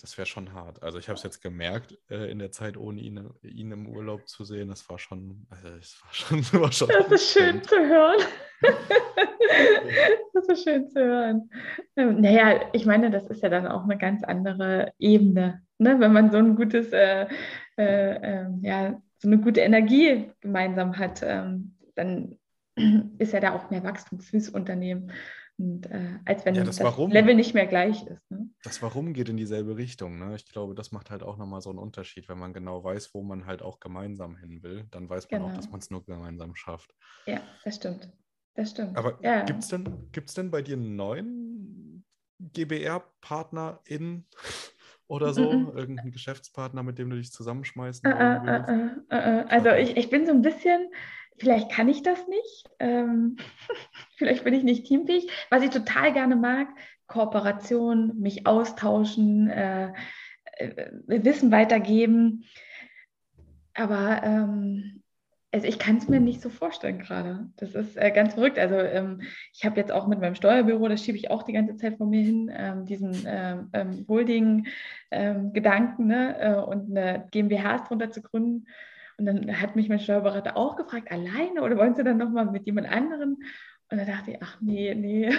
[0.00, 0.82] das wäre schon hart.
[0.82, 4.28] Also ich habe es jetzt gemerkt äh, in der Zeit, ohne ihn, ihn im Urlaub
[4.28, 4.68] zu sehen.
[4.68, 6.88] Das war schon, also es war schon, war schon.
[6.88, 8.20] Das ist schön zu hören.
[10.34, 11.50] das ist schön zu hören.
[11.96, 15.98] Ähm, naja, ich meine, das ist ja dann auch eine ganz andere Ebene, ne?
[15.98, 17.26] wenn man so ein gutes, äh,
[17.78, 22.38] äh, ähm, ja, so eine gute Energie gemeinsam hat, ähm, dann
[23.18, 25.10] ist ja da auch mehr Wachstum fürs Unternehmen.
[25.58, 28.30] Und, äh, als wenn ja, das, das Level nicht mehr gleich ist.
[28.30, 28.50] Ne?
[28.62, 30.18] Das Warum geht in dieselbe Richtung.
[30.18, 30.34] Ne?
[30.36, 32.28] Ich glaube, das macht halt auch nochmal so einen Unterschied.
[32.28, 35.52] Wenn man genau weiß, wo man halt auch gemeinsam hin will, dann weiß man genau.
[35.52, 36.94] auch, dass man es nur gemeinsam schafft.
[37.26, 38.12] Ja, das stimmt.
[38.54, 38.96] Das stimmt.
[38.96, 39.44] Aber ja.
[39.44, 42.04] gibt es denn, gibt's denn bei dir einen neuen
[42.38, 44.26] GBR-Partner in
[45.08, 45.52] oder so?
[45.52, 45.76] Mm -mm.
[45.76, 50.32] Irgendeinen Geschäftspartner, mit dem du dich zusammenschmeißen uh, uh, uh, Also ich, ich bin so
[50.32, 50.90] ein bisschen,
[51.38, 52.68] vielleicht kann ich das nicht.
[52.78, 53.36] Ähm,
[54.16, 55.30] vielleicht bin ich nicht teamfähig.
[55.50, 56.68] Was ich total gerne mag,
[57.06, 59.92] Kooperation, mich austauschen, äh,
[60.56, 62.44] äh, Wissen weitergeben.
[63.74, 65.02] Aber ähm,
[65.52, 67.48] also ich kann es mir nicht so vorstellen gerade.
[67.56, 68.58] Das ist äh, ganz verrückt.
[68.58, 71.76] Also ähm, ich habe jetzt auch mit meinem Steuerbüro, das schiebe ich auch die ganze
[71.76, 76.38] Zeit vor mir hin, ähm, diesen ähm, ähm Holding-Gedanken ähm, ne?
[76.40, 78.66] Äh, und eine GmbH drunter zu gründen.
[79.18, 82.66] Und dann hat mich mein Steuerberater auch gefragt, alleine oder wollen Sie dann nochmal mit
[82.66, 83.38] jemand anderen?
[83.90, 85.30] Und da dachte ich, ach nee, nee.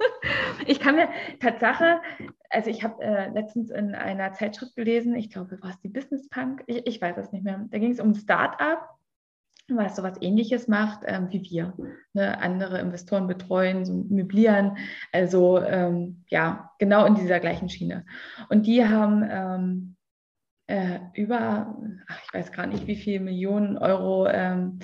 [0.66, 1.08] ich kann mir
[1.40, 2.00] Tatsache,
[2.48, 6.28] also ich habe äh, letztens in einer Zeitschrift gelesen, ich glaube, war es die Business
[6.28, 7.66] Punk, ich, ich weiß es nicht mehr.
[7.70, 9.00] Da ging es um Start-up
[9.76, 11.74] was so was ähnliches macht ähm, wie wir.
[12.12, 12.40] Ne?
[12.40, 14.76] Andere Investoren betreuen, so möblieren,
[15.12, 18.04] also ähm, ja, genau in dieser gleichen Schiene.
[18.48, 19.96] Und die haben ähm,
[20.66, 21.76] äh, über,
[22.08, 24.78] ach, ich weiß gar nicht, wie viele Millionen Euro ähm,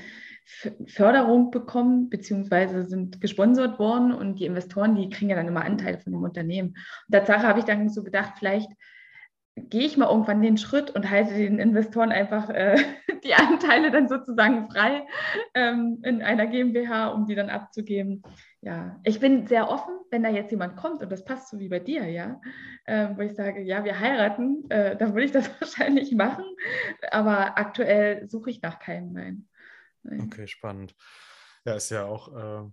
[0.87, 5.99] Förderung bekommen, beziehungsweise sind gesponsert worden und die Investoren, die kriegen ja dann immer Anteile
[5.99, 6.69] von dem Unternehmen.
[6.69, 8.71] Und Tatsache habe ich dann so gedacht, vielleicht
[9.57, 12.77] gehe ich mal irgendwann den Schritt und halte den Investoren einfach äh,
[13.25, 15.07] die Anteile dann sozusagen frei
[15.55, 18.23] ähm, in einer GmbH, um die dann abzugeben.
[18.61, 21.69] Ja, ich bin sehr offen, wenn da jetzt jemand kommt und das passt so wie
[21.69, 22.41] bei dir, ja,
[22.85, 26.45] äh, wo ich sage, ja, wir heiraten, äh, dann würde ich das wahrscheinlich machen,
[27.11, 29.49] aber aktuell suche ich nach keinem, nein.
[30.11, 30.21] Nein.
[30.27, 30.95] Okay, spannend.
[31.65, 32.71] Ja, ist ja auch äh,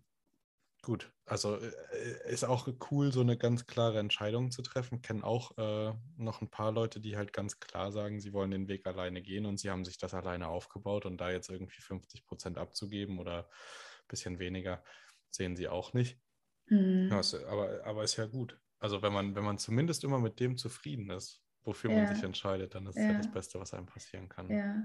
[0.84, 5.02] Gut, also äh, ist auch cool, so eine ganz klare Entscheidung zu treffen.
[5.02, 8.68] Kennen auch äh, noch ein paar Leute, die halt ganz klar sagen, sie wollen den
[8.68, 12.26] Weg alleine gehen und sie haben sich das alleine aufgebaut und da jetzt irgendwie 50
[12.26, 14.84] Prozent abzugeben oder ein bisschen weniger,
[15.32, 16.20] sehen sie auch nicht.
[16.68, 17.08] Mhm.
[17.10, 18.60] Ja, aber, aber ist ja gut.
[18.78, 21.98] Also wenn man, wenn man zumindest immer mit dem zufrieden ist, wofür ja.
[22.04, 23.04] man sich entscheidet, dann ist ja.
[23.04, 23.14] ja.
[23.14, 24.50] das Beste, was einem passieren kann.
[24.50, 24.76] Ja.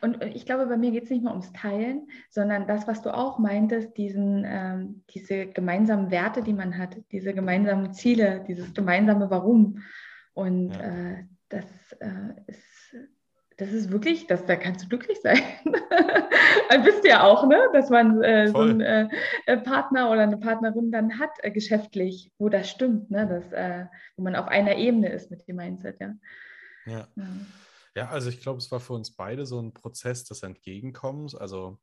[0.00, 3.14] Und ich glaube, bei mir geht es nicht mehr ums Teilen, sondern das, was du
[3.14, 9.30] auch meintest, diesen, ähm, diese gemeinsamen Werte, die man hat, diese gemeinsamen Ziele, dieses gemeinsame
[9.30, 9.82] Warum.
[10.34, 11.12] Und ja.
[11.12, 11.64] äh, das
[12.00, 12.67] äh, ist
[13.58, 15.42] das ist wirklich, das, da kannst du glücklich sein.
[16.70, 17.58] dann wisst ihr ja auch, ne?
[17.72, 19.08] dass man äh, so einen äh,
[19.46, 23.26] äh, Partner oder eine Partnerin dann hat, äh, geschäftlich, wo das stimmt, ne?
[23.26, 26.00] dass, äh, wo man auf einer Ebene ist mit dem Mindset.
[26.00, 26.14] Ja,
[26.86, 27.08] ja.
[27.16, 27.26] ja.
[27.96, 31.34] ja also ich glaube, es war für uns beide so ein Prozess des Entgegenkommens.
[31.34, 31.80] Also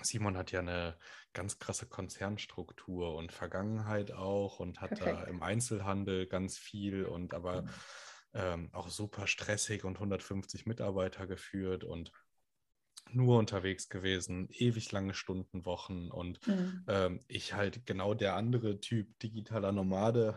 [0.00, 0.96] Simon hat ja eine
[1.32, 5.22] ganz krasse Konzernstruktur und Vergangenheit auch und hat Perfekt.
[5.22, 7.64] da im Einzelhandel ganz viel und aber.
[8.34, 12.10] Ähm, auch super stressig und 150 Mitarbeiter geführt und
[13.12, 16.84] nur unterwegs gewesen, ewig lange Stunden, Wochen und mhm.
[16.88, 20.34] ähm, ich halt genau der andere Typ digitaler Nomade,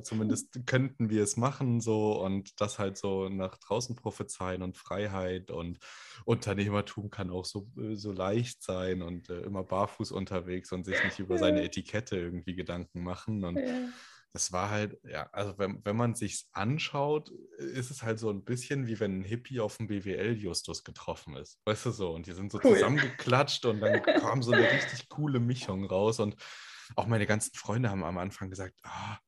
[0.04, 5.50] zumindest könnten wir es machen so und das halt so nach draußen prophezeien und Freiheit
[5.50, 5.78] und
[6.24, 11.02] Unternehmertum kann auch so, äh, so leicht sein und äh, immer barfuß unterwegs und sich
[11.04, 13.88] nicht über seine Etikette irgendwie Gedanken machen und ja
[14.32, 18.44] das war halt, ja, also wenn, wenn man sich anschaut, ist es halt so ein
[18.44, 21.58] bisschen wie wenn ein Hippie auf dem BWL-Justus getroffen ist.
[21.64, 22.12] Weißt du so?
[22.12, 22.74] Und die sind so cool.
[22.74, 26.20] zusammengeklatscht und dann kam so eine richtig coole Mischung raus.
[26.20, 26.36] Und
[26.94, 29.18] auch meine ganzen Freunde haben am Anfang gesagt, ah,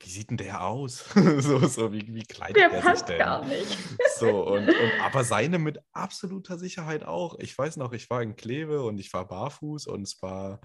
[0.00, 1.04] wie sieht denn der aus?
[1.38, 3.18] so, so, wie, wie kleidet der, der passt sich denn?
[3.18, 3.78] gar nicht.
[4.18, 7.38] so, und, und, aber seine mit absoluter Sicherheit auch.
[7.38, 10.60] Ich weiß noch, ich war in Kleve und ich war barfuß und es war,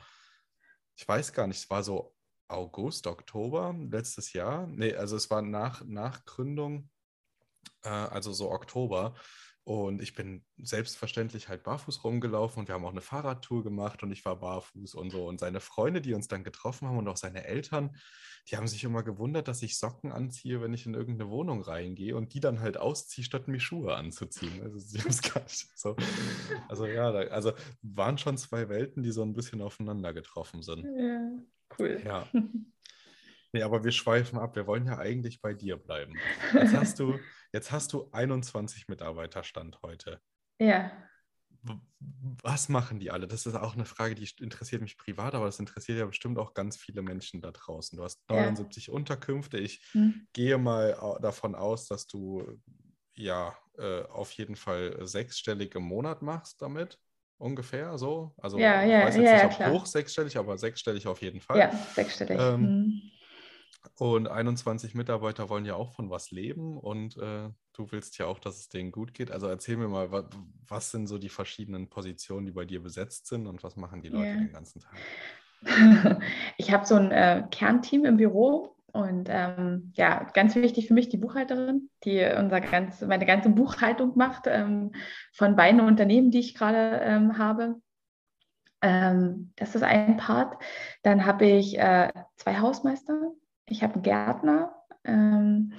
[0.95, 2.15] ich weiß gar nicht, es war so
[2.49, 4.67] August, Oktober letztes Jahr.
[4.67, 6.89] Nee, also es war nach, nach Gründung,
[7.83, 9.13] äh, also so Oktober.
[9.63, 14.11] Und ich bin selbstverständlich halt barfuß rumgelaufen und wir haben auch eine Fahrradtour gemacht und
[14.11, 15.27] ich war barfuß und so.
[15.27, 17.95] Und seine Freunde, die uns dann getroffen haben und auch seine Eltern,
[18.49, 22.15] die haben sich immer gewundert, dass ich Socken anziehe, wenn ich in irgendeine Wohnung reingehe
[22.15, 24.63] und die dann halt ausziehe, statt mir Schuhe anzuziehen.
[24.63, 25.95] Also sie haben es gar nicht so.
[26.67, 30.85] Also ja, also waren schon zwei Welten, die so ein bisschen aufeinander getroffen sind.
[30.97, 31.29] Ja.
[31.77, 32.01] Cool.
[32.05, 32.27] Ja.
[33.51, 34.55] Nee, aber wir schweifen ab.
[34.55, 36.15] Wir wollen ja eigentlich bei dir bleiben.
[36.53, 37.17] Jetzt hast du,
[37.51, 40.21] jetzt hast du 21 Mitarbeiter Stand heute.
[40.59, 40.91] Ja.
[42.43, 43.27] Was machen die alle?
[43.27, 46.53] Das ist auch eine Frage, die interessiert mich privat, aber das interessiert ja bestimmt auch
[46.53, 47.97] ganz viele Menschen da draußen.
[47.97, 48.93] Du hast 79 ja.
[48.93, 49.57] Unterkünfte.
[49.57, 50.27] Ich hm.
[50.31, 52.61] gehe mal davon aus, dass du
[53.15, 56.99] ja äh, auf jeden Fall sechsstellig im Monat machst damit
[57.39, 58.33] ungefähr so.
[58.37, 61.41] Also ja, ja, ich weiß jetzt ja, nicht, ob hoch sechsstellig, aber sechsstellig auf jeden
[61.41, 61.57] Fall.
[61.57, 62.37] Ja, sechsstellig.
[62.39, 63.01] Ähm, mhm.
[63.97, 68.39] Und 21 Mitarbeiter wollen ja auch von was leben und äh, du willst ja auch,
[68.39, 69.31] dass es denen gut geht.
[69.31, 70.25] Also erzähl mir mal, was,
[70.67, 74.09] was, sind so die verschiedenen Positionen, die bei dir besetzt sind und was machen die
[74.09, 74.95] Leute den ganzen Tag?
[76.57, 81.09] Ich habe so ein äh, Kernteam im Büro und ähm, ja, ganz wichtig für mich
[81.09, 84.91] die Buchhalterin, die unser ganz, meine ganze Buchhaltung macht ähm,
[85.33, 87.75] von beiden Unternehmen, die ich gerade ähm, habe.
[88.81, 90.61] Ähm, das ist ein Part.
[91.03, 93.31] Dann habe ich äh, zwei Hausmeister.
[93.65, 94.75] Ich habe einen Gärtner.
[95.03, 95.73] Ähm,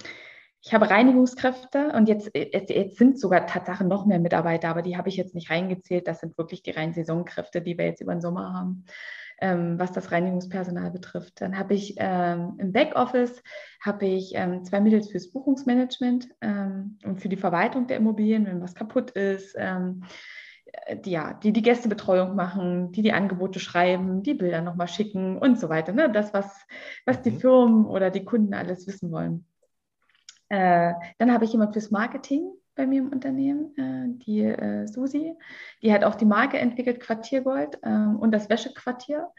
[0.63, 4.95] ich habe Reinigungskräfte und jetzt, jetzt, jetzt sind sogar Tatsache noch mehr Mitarbeiter, aber die
[4.95, 6.07] habe ich jetzt nicht reingezählt.
[6.07, 8.85] Das sind wirklich die reinen Saisonkräfte, die wir jetzt über den Sommer haben,
[9.41, 11.41] ähm, was das Reinigungspersonal betrifft.
[11.41, 13.43] Dann habe ich ähm, im Backoffice
[13.83, 18.61] habe ich ähm, zwei Mädels fürs Buchungsmanagement ähm, und für die Verwaltung der Immobilien, wenn
[18.61, 19.55] was kaputt ist.
[19.57, 20.03] Ähm,
[20.93, 25.59] die, ja, die die Gästebetreuung machen, die die Angebote schreiben, die Bilder nochmal schicken und
[25.59, 25.91] so weiter.
[25.91, 26.09] Ne?
[26.09, 26.65] Das, was,
[27.05, 27.39] was die mhm.
[27.39, 29.45] Firmen oder die Kunden alles wissen wollen.
[30.47, 35.35] Äh, dann habe ich jemand fürs Marketing bei mir im Unternehmen, äh, die äh, Susi.
[35.81, 39.29] Die hat auch die Marke entwickelt, Quartiergold ähm, und das Wäschequartier.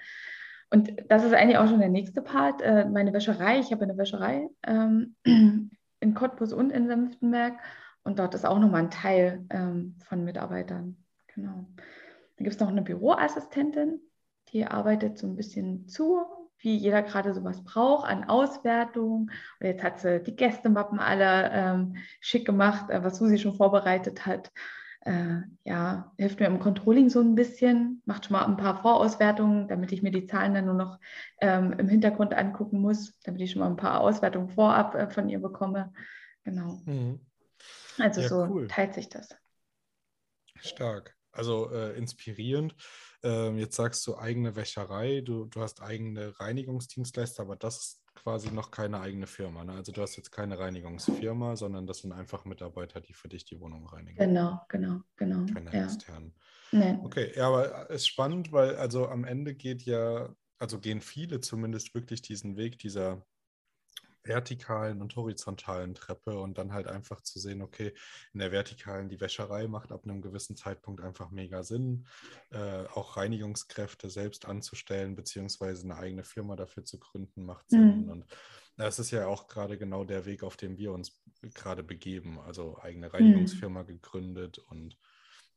[0.70, 2.62] Und das ist eigentlich auch schon der nächste Part.
[2.62, 7.54] Äh, meine Wäscherei, ich habe eine Wäscherei ähm, in Cottbus und in Senftenberg.
[8.04, 10.96] Und dort ist auch nochmal ein Teil ähm, von Mitarbeitern.
[11.34, 11.52] Genau.
[11.52, 14.00] Dann gibt es noch eine Büroassistentin,
[14.48, 16.24] die arbeitet so ein bisschen zu
[16.62, 19.30] wie jeder gerade sowas braucht an Auswertung.
[19.60, 24.24] Und jetzt hat sie die Gästemappen alle ähm, schick gemacht, äh, was Susi schon vorbereitet
[24.26, 24.50] hat.
[25.04, 29.66] Äh, ja, hilft mir im Controlling so ein bisschen, macht schon mal ein paar Vorauswertungen,
[29.66, 31.00] damit ich mir die Zahlen dann nur noch
[31.40, 35.28] ähm, im Hintergrund angucken muss, damit ich schon mal ein paar Auswertungen vorab äh, von
[35.28, 35.92] ihr bekomme.
[36.44, 36.80] Genau.
[36.84, 37.20] Mhm.
[37.98, 38.68] Also ja, so cool.
[38.68, 39.36] teilt sich das.
[40.56, 41.16] Stark.
[41.32, 42.76] Also äh, inspirierend.
[43.22, 48.50] Ähm, jetzt sagst du eigene Wäscherei, du, du hast eigene Reinigungsdienstleister, aber das ist quasi
[48.50, 49.64] noch keine eigene Firma.
[49.64, 49.72] Ne?
[49.72, 53.60] Also du hast jetzt keine Reinigungsfirma, sondern das sind einfach Mitarbeiter, die für dich die
[53.60, 54.18] Wohnung reinigen.
[54.18, 55.46] Genau, genau, genau.
[55.52, 55.84] Keine ja.
[55.84, 56.34] externen.
[56.72, 56.98] Nee.
[57.02, 61.40] Okay, ja, aber es ist spannend, weil also am Ende geht ja, also gehen viele
[61.40, 63.24] zumindest wirklich diesen Weg dieser
[64.24, 67.92] vertikalen und horizontalen Treppe und dann halt einfach zu sehen, okay,
[68.32, 72.06] in der vertikalen die Wäscherei macht ab einem gewissen Zeitpunkt einfach mega Sinn,
[72.50, 78.04] äh, auch Reinigungskräfte selbst anzustellen, beziehungsweise eine eigene Firma dafür zu gründen, macht Sinn.
[78.04, 78.10] Mhm.
[78.10, 78.26] Und
[78.76, 81.22] das ist ja auch gerade genau der Weg, auf dem wir uns
[81.54, 82.38] gerade begeben.
[82.40, 83.14] Also eigene mhm.
[83.14, 83.86] Reinigungsfirma mhm.
[83.86, 84.98] gegründet und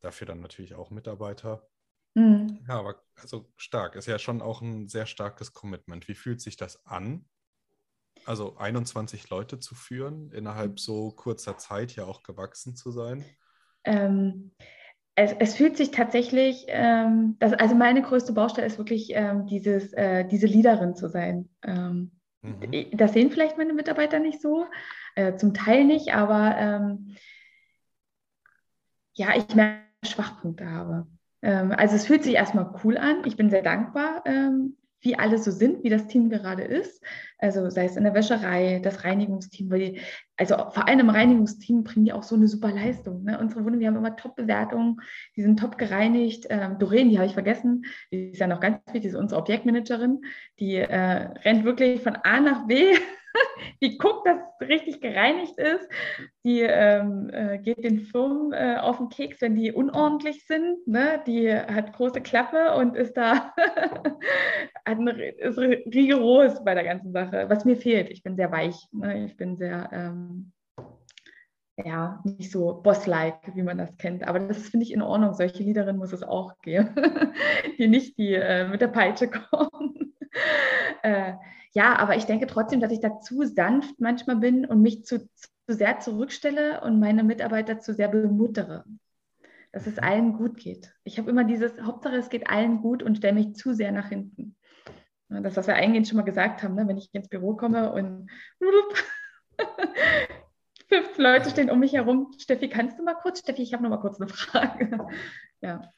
[0.02, 1.68] dafür dann natürlich auch Mitarbeiter.
[2.16, 2.64] Mhm.
[2.68, 6.08] Ja, aber also stark, ist ja schon auch ein sehr starkes Commitment.
[6.08, 7.26] Wie fühlt sich das an?
[8.26, 10.78] Also 21 Leute zu führen, innerhalb mhm.
[10.78, 13.24] so kurzer Zeit ja auch gewachsen zu sein?
[13.84, 14.52] Ähm,
[15.16, 19.94] es, es, fühlt sich tatsächlich, ähm, das, also meine größte Baustelle ist wirklich ähm, dieses,
[19.94, 21.50] äh, diese Leaderin zu sein.
[21.64, 22.12] Ähm,
[22.42, 22.98] mhm.
[22.98, 24.66] Das sehen vielleicht meine Mitarbeiter nicht so,
[25.16, 27.16] äh, zum Teil nicht, aber ähm,
[29.14, 31.08] ja, ich merke, Schwachpunkte habe.
[31.42, 33.24] Ähm, also es fühlt sich erstmal cool an.
[33.26, 34.24] Ich bin sehr dankbar
[35.06, 37.02] wie alle so sind, wie das Team gerade ist.
[37.38, 39.96] Also sei es in der Wäscherei, das Reinigungsteam, weil
[40.38, 43.24] also vor allem im Reinigungsteam bringen die auch so eine super Leistung.
[43.24, 43.40] Ne?
[43.40, 44.98] Unsere Wohnungen, die haben immer Top-Bewertungen,
[45.36, 46.48] die sind top gereinigt.
[46.50, 49.40] Ähm, Doreen, die habe ich vergessen, die ist ja noch ganz wichtig, die ist unsere
[49.40, 50.22] Objektmanagerin,
[50.60, 52.94] die äh, rennt wirklich von A nach B
[53.82, 55.88] die guckt, dass es richtig gereinigt ist.
[56.44, 60.88] Die ähm, äh, geht den Firmen äh, auf den Keks, wenn die unordentlich sind.
[60.88, 61.22] Ne?
[61.28, 63.54] Die hat große Klappe und ist da
[65.38, 67.25] ist rigoros bei der ganzen Sache.
[67.32, 68.88] Was mir fehlt, ich bin sehr weich.
[68.92, 69.26] Ne?
[69.26, 70.54] Ich bin sehr ähm,
[71.84, 74.28] ja, nicht so boss-like, wie man das kennt.
[74.28, 75.34] Aber das finde ich in Ordnung.
[75.34, 76.96] Solche Liederinnen muss es auch geben,
[77.78, 80.14] die nicht die äh, mit der Peitsche kommen.
[81.04, 81.34] äh,
[81.74, 85.20] ja, aber ich denke trotzdem, dass ich da zu sanft manchmal bin und mich zu,
[85.20, 88.86] zu sehr zurückstelle und meine Mitarbeiter zu sehr bemuttere.
[89.74, 90.04] Dass es mhm.
[90.04, 90.94] allen gut geht.
[91.04, 94.08] Ich habe immer dieses, Hauptsache es geht allen gut und stelle mich zu sehr nach
[94.08, 94.56] hinten.
[95.30, 96.88] Das, was wir eingehend schon mal gesagt haben, ne?
[96.88, 98.30] wenn ich ins Büro komme und
[100.88, 102.32] fünf Leute stehen um mich herum.
[102.38, 103.40] Steffi, kannst du mal kurz?
[103.40, 105.08] Steffi, ich habe noch mal kurz eine Frage.
[105.62, 105.92] ja.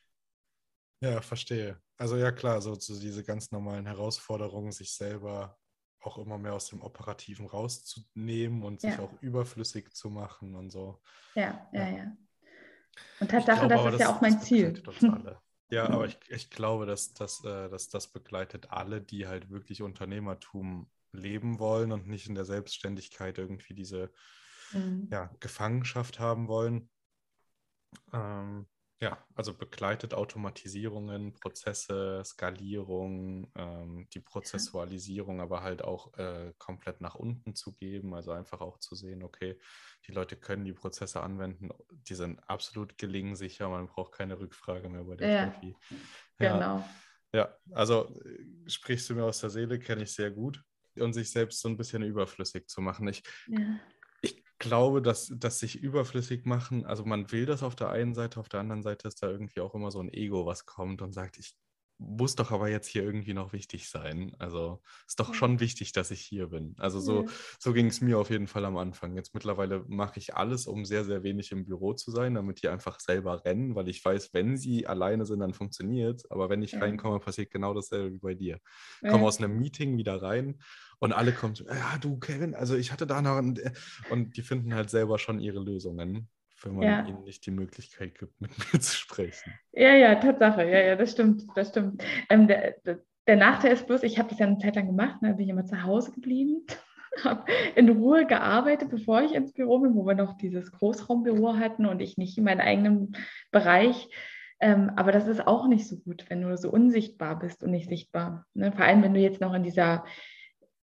[1.01, 1.79] Ja, verstehe.
[1.97, 5.57] Also ja klar, so, diese ganz normalen Herausforderungen, sich selber
[5.99, 8.99] auch immer mehr aus dem Operativen rauszunehmen und sich ja.
[8.99, 11.01] auch überflüssig zu machen und so.
[11.35, 12.17] Ja, ja, ja.
[13.19, 14.81] Und Tatsache, das ist das, ja auch mein Ziel.
[15.69, 19.81] Ja, aber ich, ich glaube, dass, dass, äh, dass das begleitet alle, die halt wirklich
[19.81, 24.11] Unternehmertum leben wollen und nicht in der Selbstständigkeit irgendwie diese
[24.71, 25.07] mhm.
[25.11, 26.89] ja, Gefangenschaft haben wollen.
[28.13, 28.67] Ähm,
[28.99, 37.13] ja, also begleitet Automatisierungen, Prozesse, Skalierung, ähm, die Prozessualisierung, aber halt auch äh, komplett nach
[37.13, 38.15] unten zu geben.
[38.15, 39.59] Also einfach auch zu sehen, okay,
[40.07, 45.03] die Leute können die Prozesse anwenden, die sind absolut gelingsicher, man braucht keine Rückfrage mehr
[45.03, 45.75] bei der ja, Therapie.
[46.39, 46.89] Ja, genau.
[47.33, 50.63] Ja, also äh, sprichst du mir aus der Seele, kenne ich sehr gut.
[50.95, 53.07] Und sich selbst so ein bisschen überflüssig zu machen.
[53.07, 53.79] Ich, ja
[54.59, 58.49] glaube, dass, dass sich überflüssig machen, also man will das auf der einen Seite, auf
[58.49, 61.37] der anderen Seite ist da irgendwie auch immer so ein Ego, was kommt und sagt,
[61.37, 61.55] ich
[61.99, 64.35] muss doch aber jetzt hier irgendwie noch wichtig sein.
[64.39, 65.33] Also ist doch Ja.
[65.33, 66.75] schon wichtig, dass ich hier bin.
[66.77, 67.31] Also so, Ja.
[67.59, 69.15] so ging es mir auf jeden Fall am Anfang.
[69.15, 72.67] Jetzt mittlerweile mache ich alles, um sehr, sehr wenig im Büro zu sein, damit die
[72.69, 76.31] einfach selber rennen, weil ich weiß, wenn sie alleine sind, dann funktioniert es.
[76.31, 76.81] Aber wenn ich Ja.
[76.81, 78.59] reinkomme, passiert genau dasselbe wie bei dir.
[79.01, 79.27] Ich komme Ja.
[79.27, 80.59] aus einem Meeting wieder rein
[80.99, 83.37] und alle kommen, ja, du, Kevin, also ich hatte da noch.
[83.37, 83.59] einen,
[84.09, 86.29] Und die finden halt selber schon ihre Lösungen,
[86.61, 87.05] wenn man Ja.
[87.05, 89.53] ihnen nicht die Möglichkeit gibt, mit mir zu sprechen.
[89.71, 90.63] Ja, ja, Tatsache.
[90.63, 92.03] Ja, ja, das stimmt, das stimmt.
[92.29, 92.75] Ähm, der,
[93.27, 95.49] der, Nachteil ist bloß, ich habe das ja eine Zeit lang gemacht, ne, bin ich
[95.49, 96.65] immer zu Hause geblieben,
[97.23, 101.85] habe in Ruhe gearbeitet, bevor ich ins Büro bin, wo wir noch dieses Großraumbüro hatten
[101.85, 103.15] und ich nicht in meinem eigenen
[103.51, 104.09] Bereich.
[104.59, 107.89] Ähm, aber das ist auch nicht so gut, wenn du so unsichtbar bist und nicht
[107.89, 108.45] sichtbar.
[108.55, 108.71] Ne?
[108.71, 110.03] Vor allem, wenn du jetzt noch in dieser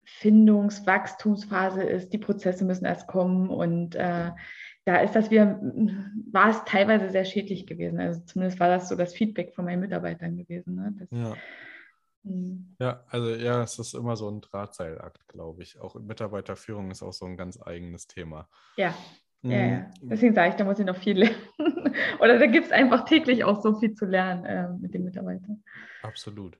[0.05, 4.31] Findungs-, Wachstumsphase ist, die Prozesse müssen erst kommen und äh,
[4.85, 5.59] da ist das wieder,
[6.31, 7.99] war es teilweise sehr schädlich gewesen.
[7.99, 10.75] Also zumindest war das so das Feedback von meinen Mitarbeitern gewesen.
[10.75, 10.93] Ne?
[10.99, 11.35] Das, Ja.
[12.23, 15.79] mh, Ja, also ja, es ist immer so ein Drahtseilakt, glaube ich.
[15.79, 18.49] Auch Mitarbeiterführung ist auch so ein ganz eigenes Thema.
[18.77, 18.93] ja,
[19.47, 19.91] ja, ja.
[20.01, 21.35] Mm, Deswegen sage ich, da muss ich noch viel lernen.
[22.19, 25.63] Oder da gibt es einfach täglich auch so viel zu lernen äh, mit den Mitarbeitern.
[26.03, 26.57] Absolut.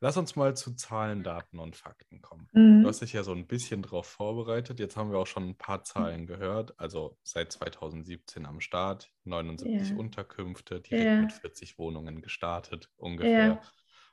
[0.00, 2.48] Lass uns mal zu Zahlen, Daten und Fakten kommen.
[2.52, 2.82] Mhm.
[2.82, 4.78] Du hast dich ja so ein bisschen drauf vorbereitet.
[4.78, 6.78] Jetzt haben wir auch schon ein paar Zahlen gehört.
[6.78, 9.96] Also seit 2017 am Start, 79 Ja.
[9.96, 11.20] Unterkünfte, direkt Ja.
[11.22, 13.46] mit 40 Wohnungen gestartet ungefähr.
[13.46, 13.62] Ja.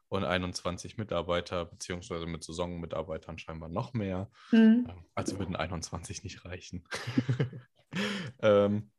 [0.08, 4.30] Und 21 Mitarbeiter, beziehungsweise mit Saisonmitarbeitern scheinbar noch mehr.
[4.52, 4.88] Mhm.
[4.90, 6.88] Ähm, Also würden 21 nicht reichen.
[8.42, 8.92] ähm,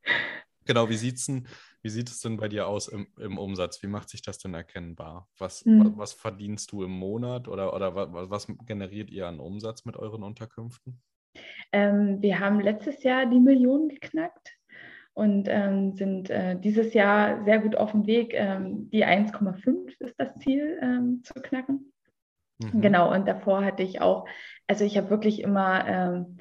[0.67, 1.47] genau, wie sieht's denn,
[1.83, 3.83] wie sieht es denn bei dir aus im, im Umsatz?
[3.83, 5.29] Wie macht sich das denn erkennbar?
[5.39, 5.85] Was, Mhm.
[5.87, 9.85] wa- was verdienst du im Monat oder, oder wa- wa- was generiert ihr an Umsatz
[9.85, 11.01] mit euren Unterkünften?
[11.73, 14.53] Ähm, wir haben letztes Jahr die Million geknackt
[15.15, 18.33] und ähm, sind äh, dieses Jahr sehr gut auf dem Weg.
[18.35, 21.93] Ähm, die 1,5 ist das Ziel ähm, zu knacken.
[22.59, 22.81] Mhm.
[22.81, 24.27] Genau, und davor hatte ich auch,
[24.67, 26.37] also ich habe wirklich immer ähm,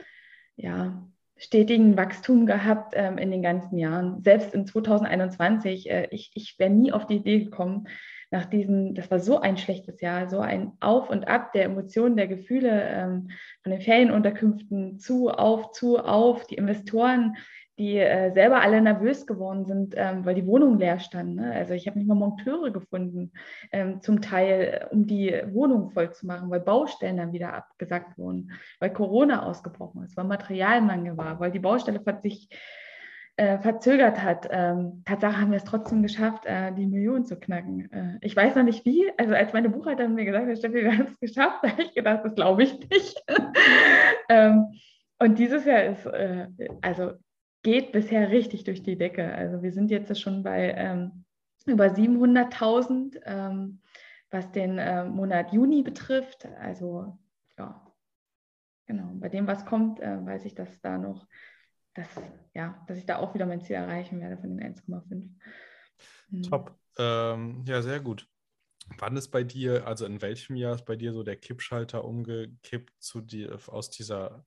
[0.56, 1.08] ja,
[1.38, 4.24] stetigen Wachstum gehabt ähm, in den ganzen Jahren.
[4.24, 7.88] Selbst in 2021, äh, ich, ich wäre nie auf die Idee gekommen,
[8.32, 12.18] nach diesem, das war so ein schlechtes Jahr, so ein Auf und Ab der Emotionen,
[12.18, 13.30] der Gefühle ähm,
[13.62, 17.36] von den Ferienunterkünften zu, auf, zu, auf, die Investoren,
[17.78, 21.36] die äh, selber alle nervös geworden sind, ähm, weil die Wohnungen leer standen.
[21.36, 21.52] Ne?
[21.54, 23.32] Also ich habe nicht mal Monteure gefunden,
[23.72, 28.18] ähm, zum Teil, äh, um die Wohnung voll zu machen, weil Baustellen dann wieder abgesagt
[28.18, 32.50] wurden, weil Corona ausgebrochen ist, weil Materialmangel war, weil die Baustelle sich
[33.38, 34.48] äh, verzögert hat.
[34.50, 37.92] Ähm, Tatsache haben wir es trotzdem geschafft, äh, die Million zu knacken.
[37.92, 39.12] Äh, ich weiß noch nicht wie.
[39.18, 42.22] Also als meine Buchhalterin mir gesagt hat, Steffi, wir haben es geschafft, habe ich gedacht,
[42.24, 43.22] das glaube ich nicht.
[44.30, 44.68] ähm,
[45.20, 46.48] und dieses Jahr ist, äh,
[46.82, 47.14] also
[47.66, 49.34] geht bisher richtig durch die Decke.
[49.34, 51.26] Also wir sind jetzt schon bei ähm,
[51.66, 53.82] über 700.000, ähm,
[54.30, 56.46] was den äh, Monat Juni betrifft.
[56.60, 57.18] Also
[57.58, 57.92] ja,
[58.86, 59.10] genau.
[59.16, 61.28] Bei dem, was kommt, äh, weiß ich, dass da noch,
[61.96, 62.08] dass,
[62.54, 65.32] ja, dass ich da auch wieder mein Ziel erreichen werde von den 1,5.
[66.30, 66.44] Mhm.
[66.44, 66.78] Top.
[67.00, 68.28] Ähm, ja, sehr gut.
[69.00, 72.94] Wann ist bei dir, also in welchem Jahr ist bei dir so der Kippschalter umgekippt
[73.00, 74.46] zu dir, aus dieser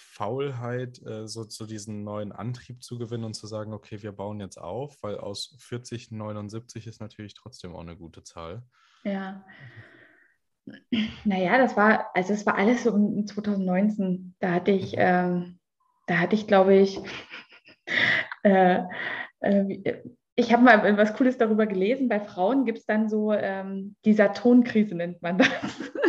[0.00, 4.40] Faulheit, äh, so zu diesem neuen Antrieb zu gewinnen und zu sagen, okay, wir bauen
[4.40, 8.62] jetzt auf, weil aus 40, 79 ist natürlich trotzdem auch eine gute Zahl.
[9.04, 9.44] Ja.
[11.24, 14.34] Naja, das war, also es war alles so in 2019.
[14.40, 15.58] Da hatte ich, ähm,
[16.06, 16.98] da hatte ich, glaube ich,
[18.42, 18.82] äh,
[19.40, 19.84] äh, wie-
[20.36, 22.08] ich habe mal was Cooles darüber gelesen.
[22.08, 25.48] Bei Frauen gibt es dann so, ähm, die Saturnkrise nennt man das.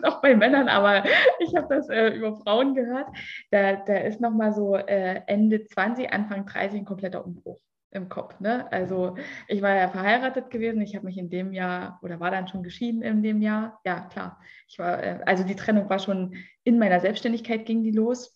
[0.00, 1.04] Bestimmt auch bei Männern, aber
[1.38, 3.08] ich habe das äh, über Frauen gehört.
[3.50, 8.38] Da, da ist nochmal so äh, Ende 20, Anfang 30 ein kompletter Umbruch im Kopf.
[8.40, 8.70] Ne?
[8.70, 12.48] Also ich war ja verheiratet gewesen, ich habe mich in dem Jahr oder war dann
[12.48, 13.80] schon geschieden in dem Jahr.
[13.84, 14.40] Ja, klar.
[14.68, 16.34] Ich war, äh, also die Trennung war schon
[16.64, 18.34] in meiner Selbstständigkeit ging die los.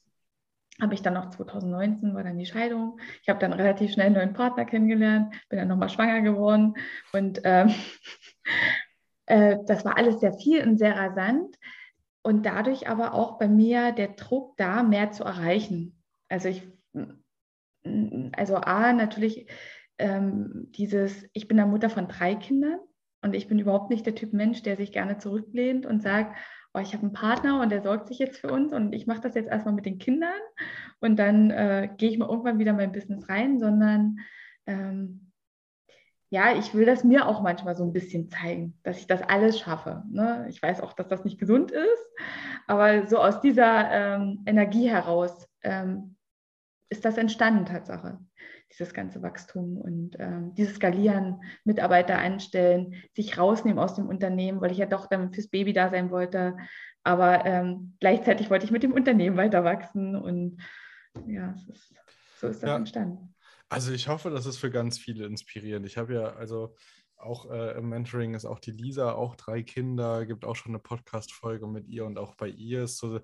[0.81, 2.99] Habe ich dann noch 2019 war dann die Scheidung.
[3.23, 6.75] Ich habe dann relativ schnell einen neuen Partner kennengelernt, bin dann nochmal schwanger geworden
[7.13, 7.75] und ähm,
[9.27, 11.57] äh, das war alles sehr viel und sehr rasant
[12.23, 16.03] und dadurch aber auch bei mir der Druck da, mehr zu erreichen.
[16.29, 16.63] Also ich,
[18.33, 19.49] also A, natürlich
[19.99, 22.79] ähm, dieses, ich bin der Mutter von drei Kindern
[23.23, 26.37] und ich bin überhaupt nicht der Typ Mensch, der sich gerne zurücklehnt und sagt,
[26.75, 29.21] oh, ich habe einen Partner und der sorgt sich jetzt für uns und ich mache
[29.21, 30.41] das jetzt erstmal mit den Kindern
[31.01, 34.19] und dann äh, gehe ich mal irgendwann wieder in mein Business rein, sondern
[34.67, 35.32] ähm,
[36.33, 39.61] ja, ich will das mir auch manchmal so ein bisschen zeigen, dass ich das alles
[39.61, 40.03] schaffe.
[40.11, 40.47] Ne?
[40.49, 42.09] Ich weiß auch, dass das nicht gesund ist,
[42.67, 46.17] aber so aus dieser ähm, Energie heraus ähm,
[46.89, 48.19] ist das entstanden, Tatsache,
[48.71, 54.73] dieses ganze Wachstum und ähm, dieses Skalieren, Mitarbeiter einstellen, sich rausnehmen aus dem Unternehmen, weil
[54.73, 56.57] ich ja doch dann fürs Baby da sein wollte.
[57.05, 60.63] Aber ähm, gleichzeitig wollte ich mit dem Unternehmen weiter wachsen und
[61.27, 61.95] ja, ist,
[62.39, 62.77] so ist das ja.
[62.77, 63.35] entstanden.
[63.73, 65.87] Also ich hoffe, das ist für ganz viele inspirierend.
[65.87, 66.77] Ich habe ja, also
[67.23, 70.79] auch äh, im Mentoring ist auch die Lisa, auch drei Kinder, gibt auch schon eine
[70.79, 73.21] Podcast-Folge mit ihr und auch bei ihr ist so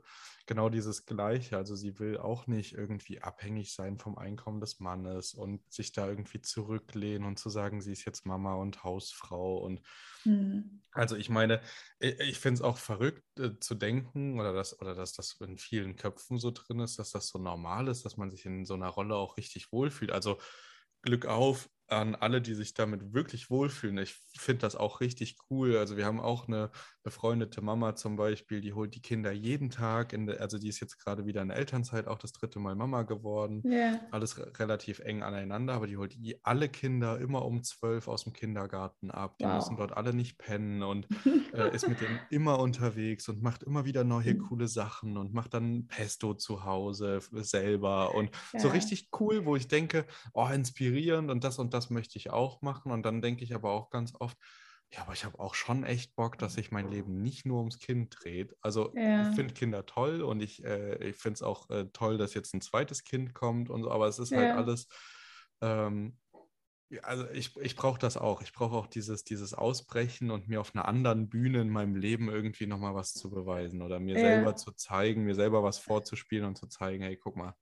[0.47, 1.57] genau dieses Gleiche.
[1.57, 6.09] Also sie will auch nicht irgendwie abhängig sein vom Einkommen des Mannes und sich da
[6.09, 9.59] irgendwie zurücklehnen und zu sagen, sie ist jetzt Mama und Hausfrau.
[9.59, 9.83] Und
[10.25, 10.83] mhm.
[10.93, 11.61] also ich meine,
[11.99, 15.59] ich, ich finde es auch verrückt äh, zu denken oder dass, oder dass das in
[15.59, 18.75] vielen Köpfen so drin ist, dass das so normal ist, dass man sich in so
[18.75, 20.13] einer Rolle auch richtig wohlfühlt.
[20.13, 20.39] Also
[21.03, 23.99] Glück auf, an alle, die sich damit wirklich wohlfühlen.
[23.99, 25.77] Ich finde das auch richtig cool.
[25.77, 26.71] Also wir haben auch eine
[27.03, 30.99] befreundete Mama zum Beispiel, die holt die Kinder jeden Tag, der, also die ist jetzt
[30.99, 33.63] gerade wieder in der Elternzeit, auch das dritte Mal Mama geworden.
[33.65, 34.01] Yeah.
[34.11, 38.35] Alles relativ eng aneinander, aber die holt die, alle Kinder immer um zwölf aus dem
[38.35, 39.39] Kindergarten ab.
[39.39, 39.55] Die wow.
[39.55, 41.09] müssen dort alle nicht pennen und
[41.55, 44.41] äh, ist mit denen immer unterwegs und macht immer wieder neue mhm.
[44.41, 48.61] coole Sachen und macht dann Pesto zu Hause selber und ja.
[48.61, 52.31] so richtig cool, wo ich denke, oh, inspirierend und das und das das möchte ich
[52.31, 52.93] auch machen.
[52.93, 54.37] Und dann denke ich aber auch ganz oft,
[54.91, 57.79] ja, aber ich habe auch schon echt Bock, dass sich mein Leben nicht nur ums
[57.79, 58.55] Kind dreht.
[58.63, 59.29] Also ja.
[59.29, 62.55] ich finde Kinder toll und ich, äh, ich finde es auch äh, toll, dass jetzt
[62.55, 64.49] ein zweites Kind kommt und so, aber es ist halt ja.
[64.55, 64.89] halt alles.
[65.61, 66.17] Ähm,
[67.03, 68.41] also ich, ich brauche das auch.
[68.43, 72.29] Ich brauche auch dieses, dieses Ausbrechen und mir auf einer anderen Bühne in meinem Leben
[72.29, 74.21] irgendwie nochmal was zu beweisen oder mir ja.
[74.21, 77.55] selber zu zeigen, mir selber was vorzuspielen und zu zeigen, hey, guck mal,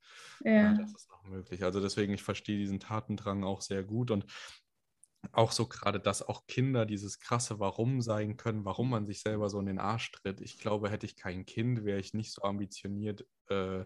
[0.44, 0.74] ja.
[0.74, 1.64] das ist noch möglich.
[1.64, 4.26] Also deswegen, ich verstehe diesen Tatendrang auch sehr gut und
[5.32, 9.50] auch so gerade, dass auch Kinder dieses krasse Warum sein können, warum man sich selber
[9.50, 10.40] so in den Arsch tritt.
[10.40, 13.84] Ich glaube, hätte ich kein Kind, wäre ich nicht so ambitioniert, äh,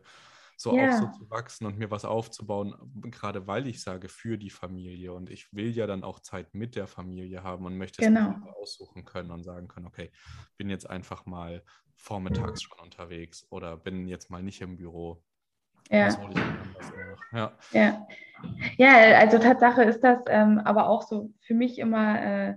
[0.61, 0.91] so yeah.
[0.91, 2.75] auch so zu wachsen und mir was aufzubauen,
[3.11, 5.15] gerade weil ich sage, für die Familie.
[5.15, 8.35] Und ich will ja dann auch Zeit mit der Familie haben und möchte genau.
[8.47, 10.11] es aussuchen können und sagen können, okay,
[10.59, 11.65] bin jetzt einfach mal
[11.97, 15.23] vormittags schon unterwegs oder bin jetzt mal nicht im Büro.
[15.89, 16.09] Ja.
[17.33, 17.53] ja.
[17.73, 18.07] ja.
[18.77, 22.55] Ja, also Tatsache ist das ähm, aber auch so für mich immer äh,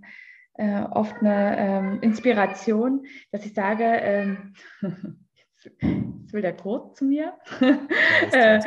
[0.55, 4.55] äh, oft eine ähm, Inspiration, dass ich sage, ähm,
[5.63, 7.33] jetzt will der Kurt zu mir.
[8.31, 8.59] äh,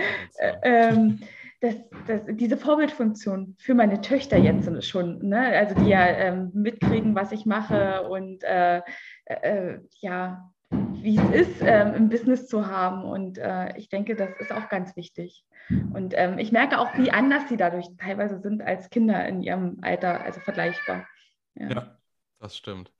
[0.62, 1.20] ähm,
[1.60, 1.74] das,
[2.06, 5.40] das, diese Vorbildfunktion für meine Töchter jetzt schon, ne?
[5.40, 8.82] also die ja ähm, mitkriegen, was ich mache und äh,
[9.24, 13.04] äh, ja, wie es ist, ähm, im Business zu haben.
[13.04, 15.44] Und äh, ich denke, das ist auch ganz wichtig.
[15.68, 19.78] Und ähm, ich merke auch, wie anders sie dadurch teilweise sind als Kinder in ihrem
[19.82, 21.06] Alter, also vergleichbar.
[21.54, 21.98] Ja, ja
[22.38, 22.92] das stimmt.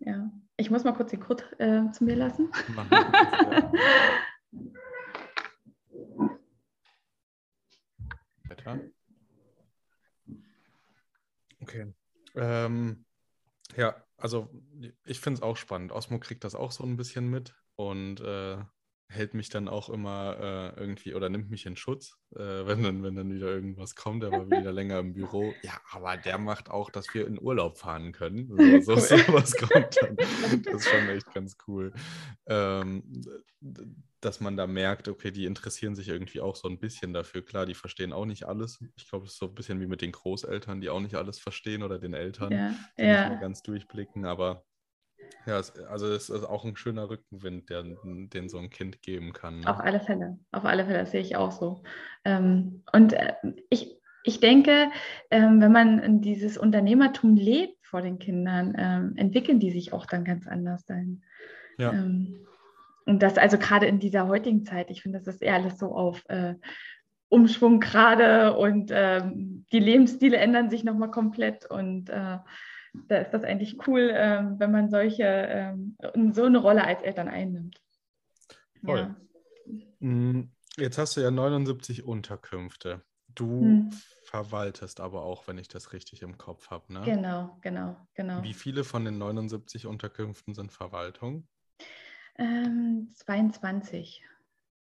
[0.00, 2.50] Ja, ich muss mal kurz den Kurt äh, zu mir lassen.
[8.48, 8.80] Weiter.
[11.60, 11.92] Okay.
[12.34, 13.04] Ähm,
[13.76, 14.48] ja, also
[15.04, 15.92] ich finde es auch spannend.
[15.92, 18.58] Osmo kriegt das auch so ein bisschen mit und äh,
[19.10, 20.36] hält mich dann auch immer
[20.76, 24.22] äh, irgendwie oder nimmt mich in Schutz, äh, wenn, dann, wenn dann wieder irgendwas kommt,
[24.22, 25.54] der war wieder länger im Büro.
[25.62, 28.48] Ja, aber der macht auch, dass wir in Urlaub fahren können.
[28.88, 30.16] So, so was kommt dann.
[30.62, 31.92] Das ist schon echt ganz cool.
[32.46, 33.02] Ähm,
[34.20, 37.44] dass man da merkt, okay, die interessieren sich irgendwie auch so ein bisschen dafür.
[37.44, 38.82] Klar, die verstehen auch nicht alles.
[38.96, 41.38] Ich glaube, es ist so ein bisschen wie mit den Großeltern, die auch nicht alles
[41.38, 43.20] verstehen oder den Eltern, ja, die ja.
[43.20, 44.64] nicht mehr ganz durchblicken, aber
[45.46, 45.56] ja,
[45.88, 49.60] also es ist auch ein schöner Rückenwind, der, den so ein Kind geben kann.
[49.60, 49.68] Ne?
[49.68, 51.82] Auf alle Fälle, auf alle Fälle, das sehe ich auch so.
[52.24, 53.34] Ähm, und äh,
[53.70, 54.90] ich, ich denke,
[55.30, 60.24] ähm, wenn man dieses Unternehmertum lebt vor den Kindern, ähm, entwickeln die sich auch dann
[60.24, 61.22] ganz anders dann.
[61.80, 61.90] Ja.
[61.90, 65.94] und das also gerade in dieser heutigen Zeit, ich finde, das ist eher alles so
[65.94, 66.56] auf äh,
[67.28, 72.38] Umschwung gerade und die Lebensstile ändern sich nochmal komplett und äh,
[73.08, 75.96] da ist das eigentlich cool, ähm, wenn man solche, ähm,
[76.32, 77.80] so eine Rolle als Eltern einnimmt.
[78.84, 78.98] Voll.
[78.98, 79.16] Ja.
[80.00, 83.04] Mm, jetzt hast du ja 79 Unterkünfte.
[83.34, 83.90] Du hm.
[84.24, 87.02] verwaltest aber auch, wenn ich das richtig im Kopf habe, ne?
[87.04, 88.42] Genau, genau, genau.
[88.42, 91.46] Wie viele von den 79 Unterkünften sind Verwaltung?
[92.36, 94.24] Ähm, 22.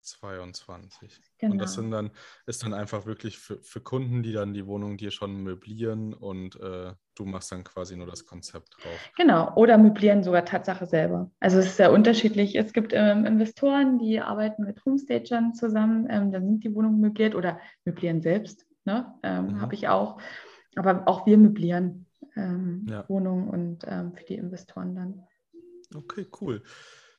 [0.03, 1.21] 22.
[1.37, 1.53] Genau.
[1.53, 1.81] Und das genau.
[1.81, 2.11] sind dann,
[2.45, 6.59] ist dann einfach wirklich für, für Kunden, die dann die Wohnung dir schon möblieren und
[6.59, 9.11] äh, du machst dann quasi nur das Konzept drauf.
[9.17, 11.31] Genau, oder möblieren sogar Tatsache selber.
[11.39, 12.55] Also es ist sehr unterschiedlich.
[12.55, 17.35] Es gibt ähm, Investoren, die arbeiten mit Homestagern zusammen, ähm, dann sind die Wohnungen möbliert
[17.35, 19.13] oder möblieren selbst, ne?
[19.23, 19.61] Ähm, mhm.
[19.61, 20.19] habe ich auch.
[20.75, 23.07] Aber auch wir möblieren ähm, ja.
[23.07, 25.23] Wohnungen und ähm, für die Investoren dann.
[25.95, 26.63] Okay, cool.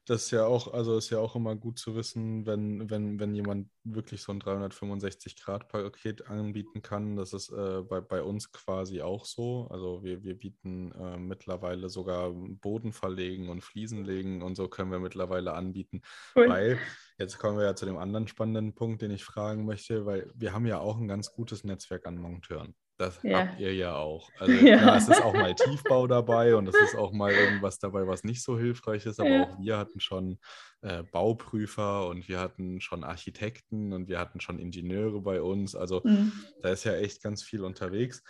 [0.06, 3.34] Das ist ja auch, also ist ja auch immer gut zu wissen, wenn, wenn, wenn
[3.34, 7.16] jemand wirklich so ein 365-Grad-Paket anbieten kann.
[7.16, 9.66] Das ist äh, bei, bei uns quasi auch so.
[9.70, 14.90] Also wir, wir bieten äh, mittlerweile sogar Boden verlegen und Fliesen legen und so können
[14.90, 16.02] wir mittlerweile anbieten.
[16.36, 16.50] Cool.
[16.50, 16.78] Weil,
[17.18, 20.52] jetzt kommen wir ja zu dem anderen spannenden Punkt, den ich fragen möchte, weil wir
[20.52, 22.74] haben ja auch ein ganz gutes Netzwerk an Monteuren.
[22.96, 23.40] Das ja.
[23.40, 24.30] habt ihr ja auch.
[24.38, 24.78] Also ja.
[24.78, 28.24] klar, es ist auch mal Tiefbau dabei und es ist auch mal irgendwas dabei, was
[28.24, 29.42] nicht so hilfreich ist, aber ja.
[29.44, 30.38] auch wir hatten schon
[30.82, 35.74] äh, Bauprüfer und wir hatten schon Architekten und wir hatten schon Ingenieure bei uns.
[35.74, 36.32] Also mhm.
[36.62, 38.22] da ist ja echt ganz viel unterwegs.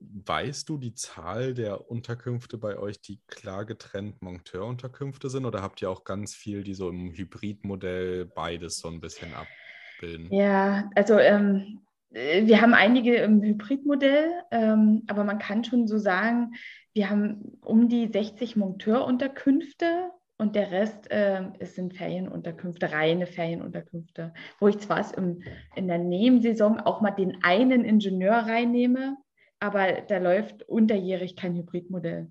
[0.00, 5.82] Weißt du die Zahl der Unterkünfte bei euch, die klar getrennt Monteurunterkünfte sind oder habt
[5.82, 10.32] ihr auch ganz viel, die so im Hybridmodell beides so ein bisschen abbilden?
[10.32, 15.98] Ja, also ähm, äh, wir haben einige im Hybridmodell, ähm, aber man kann schon so
[15.98, 16.54] sagen,
[16.94, 24.68] wir haben um die 60 Monteurunterkünfte und der Rest äh, sind Ferienunterkünfte, reine Ferienunterkünfte, wo
[24.68, 25.42] ich zwar im,
[25.74, 29.16] in der Nebensaison auch mal den einen Ingenieur reinnehme,
[29.60, 32.30] aber da läuft unterjährig kein Hybridmodell.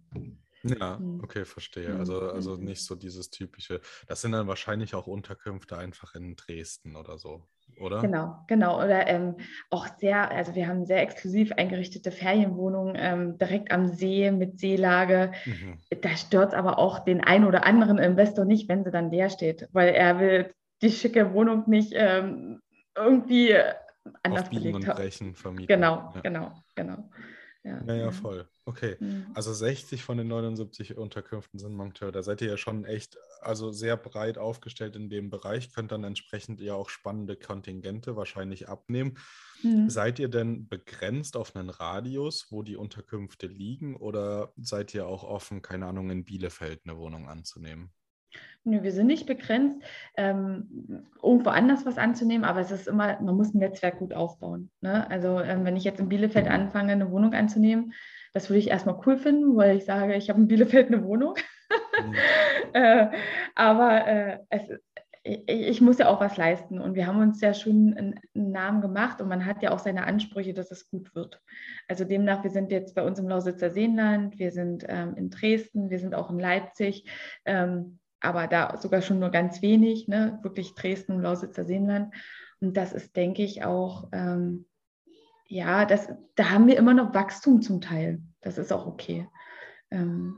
[0.68, 1.22] Ja, hm.
[1.24, 1.96] okay, verstehe.
[1.98, 3.82] Also, also nicht so dieses typische.
[4.08, 7.48] Das sind dann wahrscheinlich auch Unterkünfte einfach in Dresden oder so,
[7.80, 8.02] oder?
[8.02, 8.78] Genau, genau.
[8.84, 9.36] Oder ähm,
[9.70, 15.32] auch sehr, also wir haben sehr exklusiv eingerichtete Ferienwohnungen ähm, direkt am See mit Seelage.
[15.46, 15.80] Mhm.
[16.02, 19.30] Da stört es aber auch den einen oder anderen Investor nicht, wenn sie dann leer
[19.30, 22.62] steht, weil er will die schicke Wohnung nicht ähm,
[22.96, 23.56] irgendwie
[24.24, 25.68] anders Auf Biegen und Brechen vermieten.
[25.68, 26.22] Genau, ja.
[26.22, 27.10] genau, genau.
[27.68, 28.48] Ja, ja, ja, voll.
[28.66, 28.96] Okay.
[29.00, 29.28] Mhm.
[29.34, 32.12] Also 60 von den 79 Unterkünften sind Monteur.
[32.12, 36.04] Da seid ihr ja schon echt, also sehr breit aufgestellt in dem Bereich, könnt dann
[36.04, 39.18] entsprechend ja auch spannende Kontingente wahrscheinlich abnehmen.
[39.64, 39.90] Mhm.
[39.90, 45.24] Seid ihr denn begrenzt auf einen Radius, wo die Unterkünfte liegen, oder seid ihr auch
[45.24, 47.92] offen, keine Ahnung, in Bielefeld eine Wohnung anzunehmen?
[48.64, 49.82] Nö, wir sind nicht begrenzt,
[50.18, 54.70] ähm, irgendwo anders was anzunehmen, aber es ist immer, man muss ein Netzwerk gut aufbauen.
[54.82, 55.10] Ne?
[55.10, 57.94] Also ähm, wenn ich jetzt in Bielefeld anfange, eine Wohnung anzunehmen,
[58.34, 61.36] das würde ich erstmal cool finden, weil ich sage, ich habe in Bielefeld eine Wohnung.
[61.70, 62.14] Mhm.
[62.74, 63.08] äh,
[63.56, 64.70] aber äh, es,
[65.24, 68.52] ich, ich, muss ja auch was leisten und wir haben uns ja schon einen, einen,
[68.52, 71.42] Namen gemacht und man hat ja auch seine Ansprüche, dass es gut wird.
[71.88, 75.90] Also demnach, wir sind jetzt bei uns im Lausitzer Seenland, wir sind ähm, in Dresden,
[75.90, 77.10] wir sind auch in Leipzig.
[77.46, 80.40] Ähm, aber da sogar schon nur ganz wenig, ne?
[80.42, 82.14] wirklich Dresden, Lausitzer Seenland.
[82.60, 84.66] Und das ist, denke ich, auch, ähm,
[85.48, 88.22] ja, das, da haben wir immer noch Wachstum zum Teil.
[88.42, 89.28] Das ist auch okay.
[89.92, 90.36] Ähm,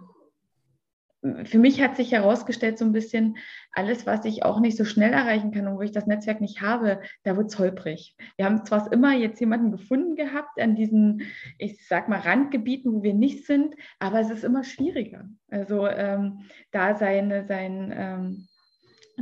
[1.44, 3.38] für mich hat sich herausgestellt, so ein bisschen
[3.74, 6.62] alles, was ich auch nicht so schnell erreichen kann und wo ich das Netzwerk nicht
[6.62, 8.16] habe, da wird es holprig.
[8.38, 11.24] Wir haben zwar immer jetzt jemanden gefunden gehabt an diesen,
[11.58, 15.26] ich sag mal, Randgebieten, wo wir nicht sind, aber es ist immer schwieriger.
[15.50, 18.48] Also ähm, da seine, sein, ähm,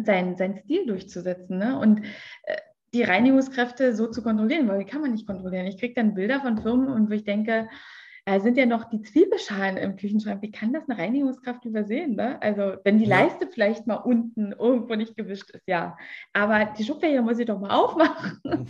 [0.05, 1.57] sein, sein Stil durchzusetzen.
[1.57, 1.79] Ne?
[1.79, 2.05] Und
[2.43, 2.57] äh,
[2.93, 5.65] die Reinigungskräfte so zu kontrollieren, weil die kann man nicht kontrollieren.
[5.65, 7.67] Ich kriege dann Bilder von Firmen und wo ich denke,
[8.27, 10.41] äh, sind ja noch die Zwiebelschalen im Küchenschrank.
[10.41, 12.17] Wie kann das eine Reinigungskraft übersehen?
[12.17, 12.37] Ne?
[12.41, 13.19] Also wenn die ja.
[13.21, 15.97] Leiste vielleicht mal unten irgendwo nicht gewischt ist, ja.
[16.33, 18.41] Aber die Schubfächer muss ich doch mal aufmachen.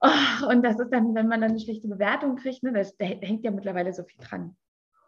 [0.00, 3.04] oh, und das ist dann, wenn man dann eine schlechte Bewertung kriegt, ne, das, da
[3.04, 4.56] hängt ja mittlerweile so viel dran.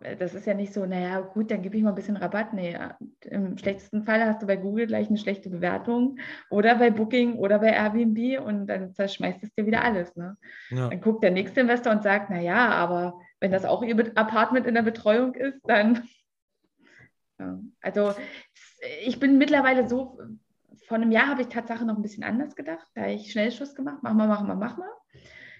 [0.01, 2.53] Äh, das ist ja nicht so, naja, gut, dann gebe ich mal ein bisschen Rabatt.
[2.53, 2.79] Nee,
[3.23, 6.19] im schlechtesten Fall hast du bei Google gleich eine schlechte Bewertung
[6.51, 10.15] oder bei Booking oder bei Airbnb und dann zerschmeißt es dir wieder alles.
[10.17, 10.37] Ne?
[10.71, 10.89] Ja.
[10.89, 14.75] Dann guckt der nächste Investor und sagt, naja, aber wenn das auch ihr Apartment in
[14.75, 16.07] der Betreuung ist, dann.
[17.39, 17.59] Ja.
[17.83, 18.15] Also
[19.05, 20.19] ich bin mittlerweile so,
[20.87, 22.87] vor einem Jahr habe ich Tatsache noch ein bisschen anders gedacht.
[22.95, 24.89] Da habe ich Schnellschuss gemacht, mach mal, mach mal, mach mal.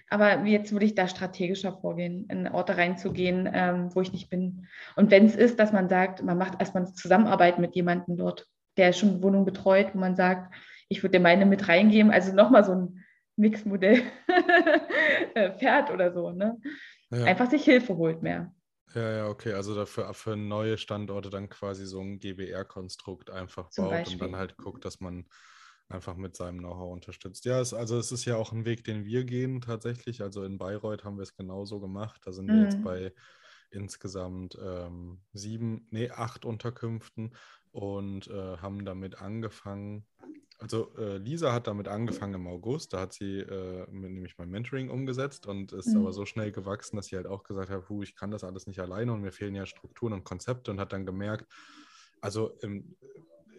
[0.09, 4.67] Aber jetzt würde ich da strategischer vorgehen, in Orte reinzugehen, ähm, wo ich nicht bin.
[4.95, 8.47] Und wenn es ist, dass man sagt, man macht erstmal eine Zusammenarbeit mit jemandem dort,
[8.77, 10.53] der schon Wohnung betreut, wo man sagt,
[10.87, 13.03] ich würde dir meine mit reingeben, also nochmal so ein
[13.35, 14.01] Mixmodell
[15.59, 16.31] fährt oder so.
[16.31, 16.57] Ne?
[17.11, 17.25] Ja.
[17.25, 18.53] Einfach sich Hilfe holt mehr.
[18.93, 19.53] Ja, ja, okay.
[19.53, 24.21] Also dafür für neue Standorte dann quasi so ein GBR-Konstrukt einfach Zum baut Beispiel.
[24.21, 25.25] und dann halt guckt, dass man
[25.89, 27.45] einfach mit seinem Know-how unterstützt.
[27.45, 30.21] Ja, es, also es ist ja auch ein Weg, den wir gehen tatsächlich.
[30.21, 32.21] Also in Bayreuth haben wir es genauso gemacht.
[32.25, 32.53] Da sind mhm.
[32.53, 32.83] wir jetzt mhm.
[32.83, 33.13] bei
[33.69, 37.35] insgesamt ähm, sieben, nee, acht Unterkünften
[37.71, 40.05] und äh, haben damit angefangen.
[40.59, 44.89] Also äh, Lisa hat damit angefangen im August, da hat sie äh, nämlich mein Mentoring
[44.89, 46.01] umgesetzt und ist mhm.
[46.01, 48.79] aber so schnell gewachsen, dass sie halt auch gesagt hat, ich kann das alles nicht
[48.79, 51.45] alleine und mir fehlen ja Strukturen und Konzepte und hat dann gemerkt,
[52.21, 52.95] also im,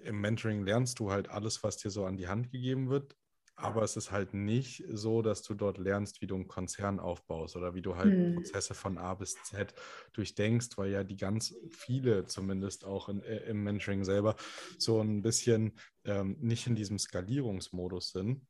[0.05, 3.17] im Mentoring lernst du halt alles, was dir so an die Hand gegeben wird.
[3.61, 7.57] aber es ist halt nicht so, dass du dort lernst, wie du einen Konzern aufbaust
[7.57, 8.35] oder wie du halt hm.
[8.37, 9.75] Prozesse von A bis Z
[10.13, 14.37] durchdenkst, weil ja die ganz viele zumindest auch in, äh, im Mentoring selber
[14.79, 15.73] so ein bisschen
[16.05, 18.47] ähm, nicht in diesem Skalierungsmodus sind,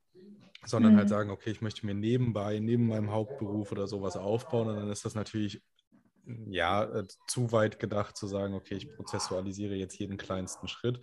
[0.67, 0.99] sondern halt hm.
[0.99, 4.91] halt sagen, okay, ich möchte mir nebenbei, neben meinem Hauptberuf oder sowas aufbauen und dann
[4.91, 5.63] ist das natürlich
[6.51, 11.01] ja, äh, zu weit gedacht zu sagen, okay, ich prozessualisiere jetzt jeden kleinsten Schritt,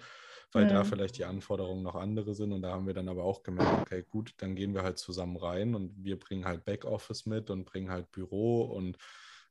[0.55, 0.69] weil mhm.
[0.69, 2.53] da vielleicht die Anforderungen noch andere sind.
[2.53, 5.35] Und da haben wir dann aber auch gemerkt, okay, gut, dann gehen wir halt zusammen
[5.35, 8.97] rein und wir bringen halt Backoffice mit und bringen halt Büro und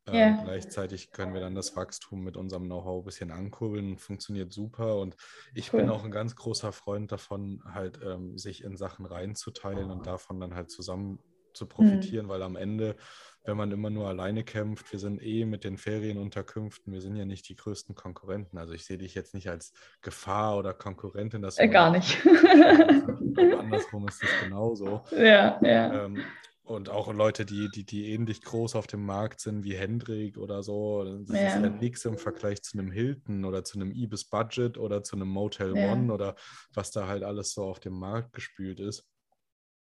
[0.06, 0.42] äh, yeah.
[0.42, 3.98] gleichzeitig können wir dann das Wachstum mit unserem Know-how ein bisschen ankurbeln.
[3.98, 4.98] Funktioniert super.
[4.98, 5.14] Und
[5.54, 5.80] ich cool.
[5.80, 10.40] bin auch ein ganz großer Freund davon, halt ähm, sich in Sachen reinzuteilen und davon
[10.40, 11.18] dann halt zusammen
[11.54, 12.30] zu profitieren, mhm.
[12.30, 12.96] weil am Ende
[13.44, 14.90] wenn man immer nur alleine kämpft.
[14.90, 18.58] Wir sind eh mit den Ferienunterkünften, wir sind ja nicht die größten Konkurrenten.
[18.58, 21.42] Also ich sehe dich jetzt nicht als Gefahr oder Konkurrentin.
[21.42, 22.18] Das äh, gar nicht.
[22.26, 25.02] andersrum ist das genauso.
[25.12, 26.06] Ja, ja.
[26.06, 26.22] Ähm,
[26.62, 30.62] und auch Leute, die, die, die ähnlich groß auf dem Markt sind wie Hendrik oder
[30.62, 31.04] so.
[31.04, 31.48] Das ja.
[31.48, 35.16] ist ja nichts im Vergleich zu einem Hilton oder zu einem Ibis Budget oder zu
[35.16, 35.92] einem Motel ja.
[35.92, 36.34] One oder
[36.72, 39.04] was da halt alles so auf dem Markt gespült ist.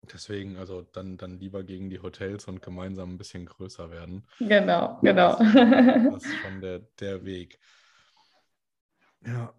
[0.02, 4.28] Deswegen, also dann, dann lieber gegen die Hotels und gemeinsam ein bisschen größer werden.
[4.40, 5.38] Genau, genau.
[5.38, 7.60] Das, das ist schon der, der Weg.
[9.26, 9.54] Ja.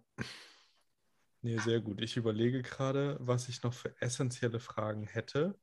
[1.41, 2.01] Nee, sehr gut.
[2.01, 5.55] Ich überlege gerade, was ich noch für essentielle Fragen hätte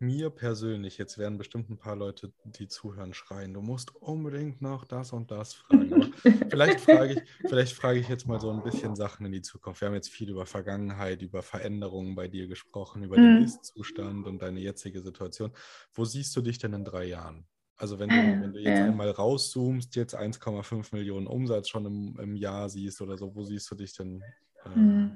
[0.00, 4.84] mir persönlich, jetzt werden bestimmt ein paar Leute, die zuhören, schreien, du musst unbedingt noch
[4.84, 6.14] das und das fragen.
[6.50, 9.80] vielleicht frage ich, vielleicht frage ich jetzt mal so ein bisschen Sachen in die Zukunft.
[9.80, 13.44] Wir haben jetzt viel über Vergangenheit, über Veränderungen bei dir gesprochen, über den mhm.
[13.44, 15.52] Ist-Zustand und deine jetzige Situation.
[15.92, 17.46] Wo siehst du dich denn in drei Jahren?
[17.76, 22.36] Also wenn du, wenn du jetzt einmal rauszoomst, jetzt 1,5 Millionen Umsatz schon im, im,
[22.36, 24.22] Jahr siehst oder so, wo siehst du dich denn?
[24.64, 25.08] Äh,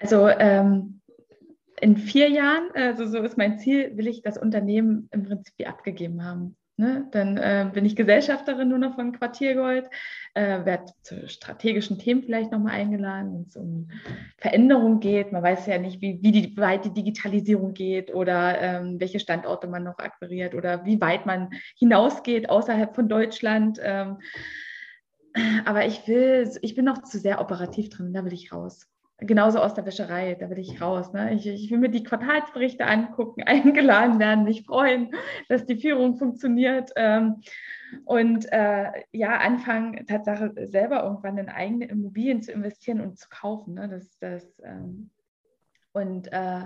[0.00, 1.02] also ähm,
[1.80, 6.24] in vier Jahren, also so ist mein Ziel, will ich das Unternehmen im Prinzip abgegeben
[6.24, 6.56] haben.
[6.76, 7.06] Ne?
[7.12, 9.88] Dann äh, bin ich Gesellschafterin nur noch von Quartiergold,
[10.34, 13.88] äh, werde zu strategischen Themen vielleicht nochmal eingeladen, wenn es um
[14.38, 15.30] Veränderung geht.
[15.30, 19.68] Man weiß ja nicht, wie, wie die, weit die Digitalisierung geht oder ähm, welche Standorte
[19.68, 23.78] man noch akquiriert oder wie weit man hinausgeht außerhalb von Deutschland.
[23.80, 24.18] Ähm,
[25.64, 29.60] aber ich will, ich bin noch zu sehr operativ drin, da will ich raus genauso
[29.60, 31.12] aus der Wäscherei, da will ich raus.
[31.12, 31.34] Ne?
[31.34, 35.14] Ich, ich, will mir die Quartalsberichte angucken, eingeladen werden, mich freuen,
[35.48, 36.90] dass die Führung funktioniert.
[36.96, 37.40] Ähm,
[38.04, 43.74] und äh, ja, anfangen, Tatsache selber irgendwann in eigene Immobilien zu investieren und zu kaufen.
[43.74, 43.88] Ne?
[43.88, 45.10] Das, das, ähm,
[45.92, 46.62] und äh,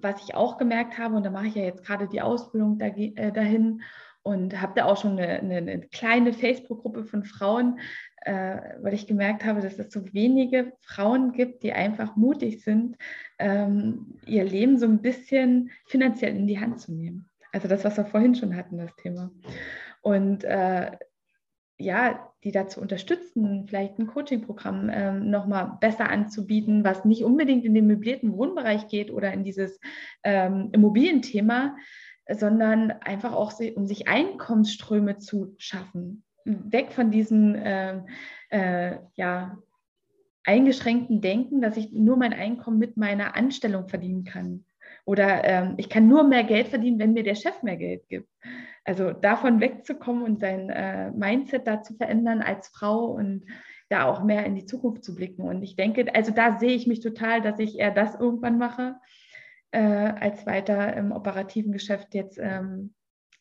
[0.00, 3.32] was ich auch gemerkt habe, und da mache ich ja jetzt gerade die Ausbildung äh,
[3.32, 3.82] dahin
[4.22, 7.78] und habe da auch schon eine, eine, eine kleine Facebook-Gruppe von Frauen,
[8.24, 12.96] weil ich gemerkt habe, dass es so wenige Frauen gibt, die einfach mutig sind,
[13.38, 17.28] ähm, ihr Leben so ein bisschen finanziell in die Hand zu nehmen.
[17.52, 19.30] Also das, was wir vorhin schon hatten, das Thema.
[20.02, 20.92] Und äh,
[21.78, 27.74] ja, die dazu unterstützen, vielleicht ein Coaching-Programm ähm, nochmal besser anzubieten, was nicht unbedingt in
[27.74, 29.80] den möblierten Wohnbereich geht oder in dieses
[30.24, 31.76] ähm, Immobilienthema,
[32.30, 38.00] sondern einfach auch, um sich Einkommensströme zu schaffen weg von diesem äh,
[38.50, 39.58] äh, ja,
[40.44, 44.64] eingeschränkten Denken, dass ich nur mein Einkommen mit meiner Anstellung verdienen kann.
[45.04, 48.28] Oder ähm, ich kann nur mehr Geld verdienen, wenn mir der Chef mehr Geld gibt.
[48.84, 53.44] Also davon wegzukommen und sein äh, Mindset da zu verändern als Frau und
[53.90, 55.42] da auch mehr in die Zukunft zu blicken.
[55.42, 58.96] Und ich denke, also da sehe ich mich total, dass ich eher das irgendwann mache,
[59.70, 62.94] äh, als weiter im operativen Geschäft jetzt ähm,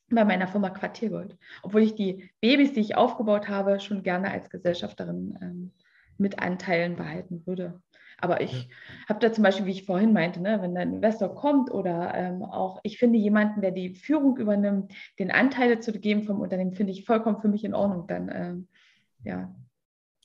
[0.10, 1.38] bei meiner Firma Quartiergold.
[1.64, 5.72] Obwohl ich die Babys, die ich aufgebaut habe, schon gerne als Gesellschafterin ähm,
[6.18, 7.82] mit Anteilen behalten würde.
[8.20, 8.70] Aber ich ja.
[9.10, 12.42] habe da zum Beispiel, wie ich vorhin meinte, ne, wenn ein Investor kommt oder ähm,
[12.42, 16.94] auch, ich finde jemanden, der die Führung übernimmt, den Anteile zu geben vom Unternehmen, finde
[16.94, 18.08] ich vollkommen für mich in Ordnung.
[18.08, 18.68] Dann, ähm,
[19.24, 19.54] ja.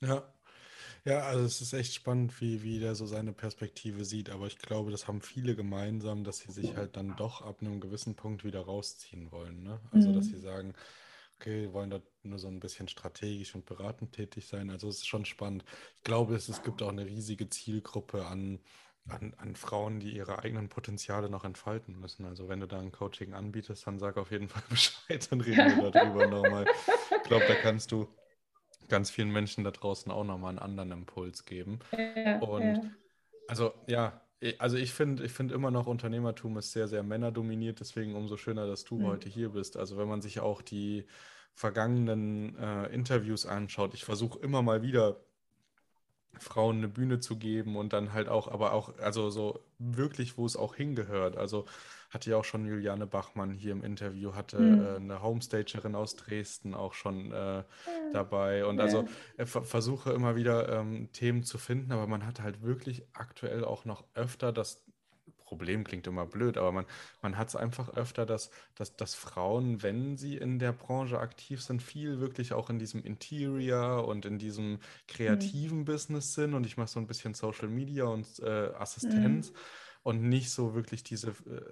[0.00, 0.31] Ja,
[1.04, 4.30] ja, also es ist echt spannend, wie, wie der so seine Perspektive sieht.
[4.30, 7.80] Aber ich glaube, das haben viele gemeinsam, dass sie sich halt dann doch ab einem
[7.80, 9.62] gewissen Punkt wieder rausziehen wollen.
[9.62, 9.80] Ne?
[9.90, 10.30] Also, dass mhm.
[10.30, 10.74] sie sagen,
[11.42, 14.70] okay, wir wollen dort nur so ein bisschen strategisch und beratend tätig sein.
[14.70, 15.64] Also es ist schon spannend.
[15.98, 18.60] Ich glaube, es, es gibt auch eine riesige Zielgruppe an,
[19.08, 22.26] an, an Frauen, die ihre eigenen Potenziale noch entfalten müssen.
[22.26, 25.82] Also wenn du da ein Coaching anbietest, dann sag auf jeden Fall Bescheid, dann reden
[25.82, 26.64] wir darüber nochmal.
[27.10, 28.08] Ich glaube, da kannst du
[28.92, 31.78] ganz vielen Menschen da draußen auch nochmal einen anderen Impuls geben.
[32.14, 32.80] Ja, und ja.
[33.48, 34.20] also ja,
[34.58, 38.66] also ich finde ich find immer noch, Unternehmertum ist sehr, sehr männerdominiert, deswegen umso schöner,
[38.66, 39.06] dass du mhm.
[39.06, 39.78] heute hier bist.
[39.78, 41.06] Also wenn man sich auch die
[41.54, 45.16] vergangenen äh, Interviews anschaut, ich versuche immer mal wieder
[46.38, 50.44] Frauen eine Bühne zu geben und dann halt auch, aber auch, also so wirklich, wo
[50.44, 51.38] es auch hingehört.
[51.38, 51.64] Also
[52.12, 54.84] hatte ja auch schon Juliane Bachmann hier im Interview, hatte mhm.
[54.84, 57.64] äh, eine Homestagerin aus Dresden auch schon äh, ja.
[58.12, 58.66] dabei.
[58.66, 58.84] Und ja.
[58.84, 59.08] also
[59.38, 63.84] äh, versuche immer wieder ähm, Themen zu finden, aber man hat halt wirklich aktuell auch
[63.84, 64.84] noch öfter das
[65.52, 66.86] Problem klingt immer blöd, aber man,
[67.20, 71.60] man hat es einfach öfter, dass, dass, dass Frauen, wenn sie in der Branche aktiv
[71.60, 75.84] sind, viel wirklich auch in diesem Interior und in diesem kreativen mhm.
[75.84, 76.54] Business sind.
[76.54, 79.56] Und ich mache so ein bisschen Social Media und äh, Assistenz mhm.
[80.02, 81.62] Und nicht so wirklich diese äh,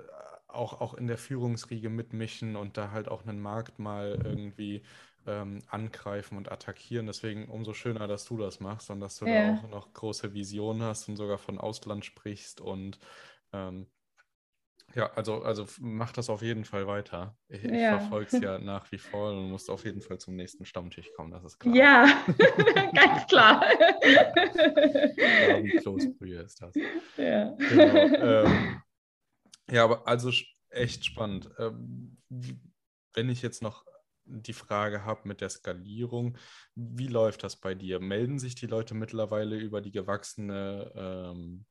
[0.49, 4.83] auch, auch in der Führungsriege mitmischen und da halt auch einen Markt mal irgendwie
[5.27, 7.07] ähm, angreifen und attackieren.
[7.07, 9.53] Deswegen umso schöner, dass du das machst und dass du ja.
[9.53, 12.99] da auch noch große Visionen hast und sogar von Ausland sprichst und
[13.53, 13.87] ähm,
[14.95, 17.37] ja, also, also mach das auf jeden Fall weiter.
[17.49, 17.99] Ich, ich ja.
[17.99, 21.31] verfolge es ja nach wie vor und musst auf jeden Fall zum nächsten Stammtisch kommen,
[21.31, 21.75] das ist klar.
[21.75, 22.25] Ja,
[22.95, 23.65] ganz klar.
[25.81, 26.75] Kloßbrühe ist das.
[27.17, 27.51] Ja.
[27.57, 28.83] Genau, ähm,
[29.71, 30.33] ja, aber also
[30.71, 31.51] echt spannend.
[31.59, 32.17] Ähm,
[33.15, 33.85] wenn ich jetzt noch
[34.25, 36.37] die Frage habe mit der Skalierung,
[36.75, 38.01] wie läuft das bei dir?
[38.01, 41.65] Melden sich die Leute mittlerweile über die gewachsene ähm,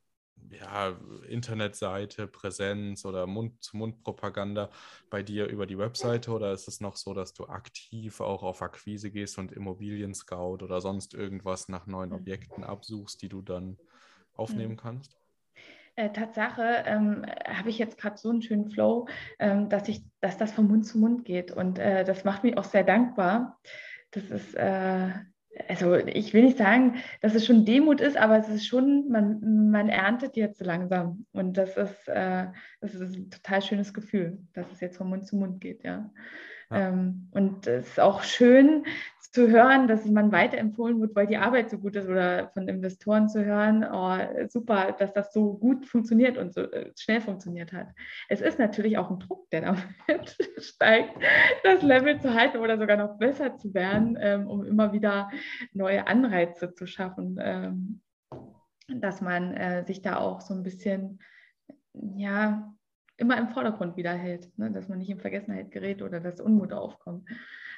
[0.51, 4.69] ja, Internetseite, Präsenz oder Mund-zu-Mund-Propaganda
[5.09, 8.61] bei dir über die Webseite oder ist es noch so, dass du aktiv auch auf
[8.61, 13.77] Akquise gehst und Immobilien-Scout oder sonst irgendwas nach neuen Objekten absuchst, die du dann
[14.35, 14.77] aufnehmen mhm.
[14.77, 15.17] kannst?
[15.95, 20.37] Äh, Tatsache ähm, habe ich jetzt gerade so einen schönen Flow, ähm, dass, ich, dass
[20.37, 23.59] das von Mund zu Mund geht und äh, das macht mich auch sehr dankbar.
[24.11, 25.09] Das ist äh,
[25.67, 29.69] also ich will nicht sagen, dass es schon Demut ist, aber es ist schon, man,
[29.71, 31.25] man erntet jetzt langsam.
[31.31, 32.47] Und das ist, äh,
[32.81, 36.11] das ist ein total schönes Gefühl, dass es jetzt von Mund zu Mund geht, ja.
[36.71, 36.89] ja.
[36.89, 38.85] Ähm, und es ist auch schön
[39.31, 43.29] zu hören, dass man weiterempfohlen wird, weil die Arbeit so gut ist oder von Investoren
[43.29, 47.89] zu hören, oh, super, dass das so gut funktioniert und so äh, schnell funktioniert hat.
[48.27, 51.13] Es ist natürlich auch ein Druck, der damit steigt,
[51.63, 55.29] das Level zu halten oder sogar noch besser zu werden, ähm, um immer wieder
[55.73, 58.01] neue Anreize zu schaffen, ähm,
[58.87, 61.19] dass man äh, sich da auch so ein bisschen,
[61.93, 62.73] ja,
[63.17, 64.71] immer im Vordergrund wieder hält, ne?
[64.71, 67.29] dass man nicht in Vergessenheit gerät oder dass Unmut aufkommt.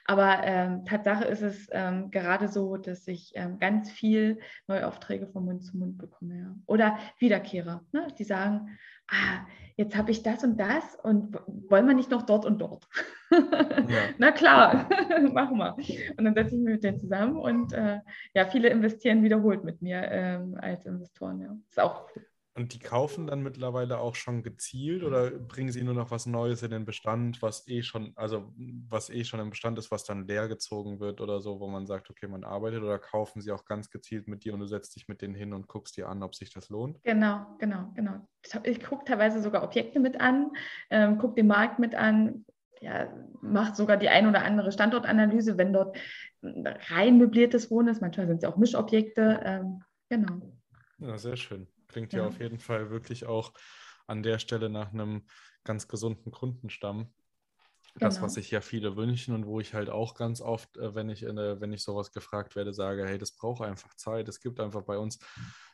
[0.05, 5.45] Aber ähm, Tatsache ist es ähm, gerade so, dass ich ähm, ganz viel Neuaufträge von
[5.45, 6.37] Mund zu Mund bekomme.
[6.37, 6.55] Ja.
[6.65, 8.07] Oder Wiederkehrer, ne?
[8.17, 8.77] die sagen,
[9.07, 9.45] ah,
[9.77, 12.87] jetzt habe ich das und das und wollen wir nicht noch dort und dort?
[13.31, 13.39] Ja.
[14.17, 14.89] Na klar,
[15.33, 15.75] machen wir.
[16.17, 17.99] Und dann setze ich mich mit denen zusammen und äh,
[18.33, 21.41] ja, viele investieren wiederholt mit mir ähm, als Investoren.
[21.41, 21.55] Ja.
[21.69, 22.07] Ist auch
[22.53, 26.61] und die kaufen dann mittlerweile auch schon gezielt oder bringen sie nur noch was Neues
[26.63, 28.53] in den Bestand, was eh schon, also
[28.89, 31.87] was eh schon im Bestand ist, was dann leer gezogen wird oder so, wo man
[31.87, 34.95] sagt, okay, man arbeitet oder kaufen sie auch ganz gezielt mit dir und du setzt
[34.95, 37.01] dich mit denen hin und guckst dir an, ob sich das lohnt?
[37.03, 38.27] Genau, genau, genau.
[38.63, 40.51] Ich gucke teilweise sogar Objekte mit an,
[40.89, 42.45] ähm, gucke den Markt mit an,
[42.81, 45.95] ja, macht sogar die ein oder andere Standortanalyse, wenn dort
[46.43, 48.01] rein möbliertes Wohnen ist.
[48.01, 49.39] Manchmal sind es ja auch Mischobjekte.
[49.43, 50.41] Ähm, genau.
[50.97, 51.67] Ja, sehr schön.
[51.91, 52.19] Klingt ja.
[52.19, 53.53] ja auf jeden Fall wirklich auch
[54.07, 55.23] an der Stelle nach einem
[55.63, 57.13] ganz gesunden Kundenstamm.
[57.95, 58.25] Das, genau.
[58.25, 61.27] was sich ja viele wünschen und wo ich halt auch ganz oft, äh, wenn ich,
[61.27, 64.29] eine, wenn ich sowas gefragt werde, sage, hey, das braucht einfach Zeit.
[64.29, 65.19] Es gibt einfach bei uns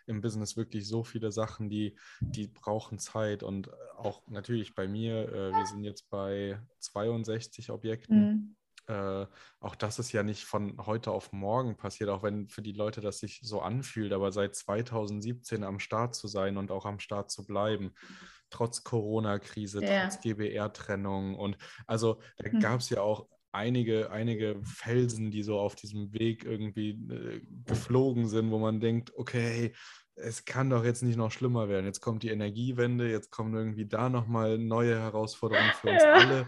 [0.08, 3.44] im Business wirklich so viele Sachen, die, die brauchen Zeit.
[3.44, 8.20] Und auch natürlich bei mir, äh, wir sind jetzt bei 62 Objekten.
[8.20, 8.56] Mhm
[8.88, 9.26] äh,
[9.60, 13.02] auch das ist ja nicht von heute auf morgen passiert, auch wenn für die Leute
[13.02, 17.30] das sich so anfühlt, aber seit 2017 am Start zu sein und auch am Start
[17.30, 17.94] zu bleiben,
[18.50, 20.04] trotz Corona-Krise, ja.
[20.04, 22.60] trotz GBR-Trennung und also da hm.
[22.60, 28.28] gab es ja auch einige, einige Felsen, die so auf diesem Weg irgendwie äh, geflogen
[28.28, 29.74] sind, wo man denkt, okay,
[30.16, 31.86] es kann doch jetzt nicht noch schlimmer werden.
[31.86, 36.14] Jetzt kommt die Energiewende, jetzt kommen irgendwie da nochmal neue Herausforderungen für uns ja.
[36.14, 36.48] alle.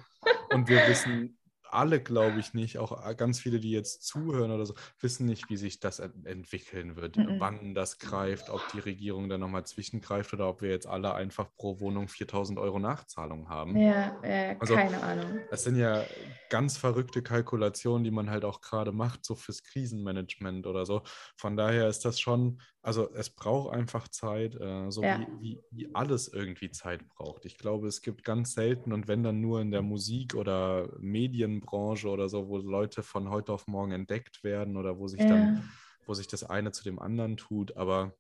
[0.52, 1.39] Und wir wissen
[1.72, 5.50] alle, glaube ich, nicht, auch äh, ganz viele, die jetzt zuhören oder so, wissen nicht,
[5.50, 7.40] wie sich das entwickeln wird, mm -mm.
[7.40, 11.54] wann das greift, ob die Regierung da nochmal zwischengreift oder ob wir jetzt alle einfach
[11.56, 13.78] pro Wohnung 4000 Euro Nachzahlung haben.
[13.78, 15.40] Ja, äh, also, keine Ahnung.
[15.50, 16.04] Das sind ja
[16.50, 21.04] ganz verrückte Kalkulationen, die man halt auch gerade macht, so fürs Krisenmanagement oder so.
[21.38, 25.20] Von daher ist das schon, also es braucht einfach Zeit, äh, so ja.
[25.20, 27.46] wie, wie, wie alles irgendwie Zeit braucht.
[27.46, 31.60] Ich glaube, es gibt ganz selten und wenn dann nur in der Musik oder Medien
[31.60, 35.28] Branche oder so, wo Leute von heute auf morgen entdeckt werden oder wo sich ja.
[35.28, 35.70] dann,
[36.06, 38.14] wo sich das eine zu dem anderen tut, aber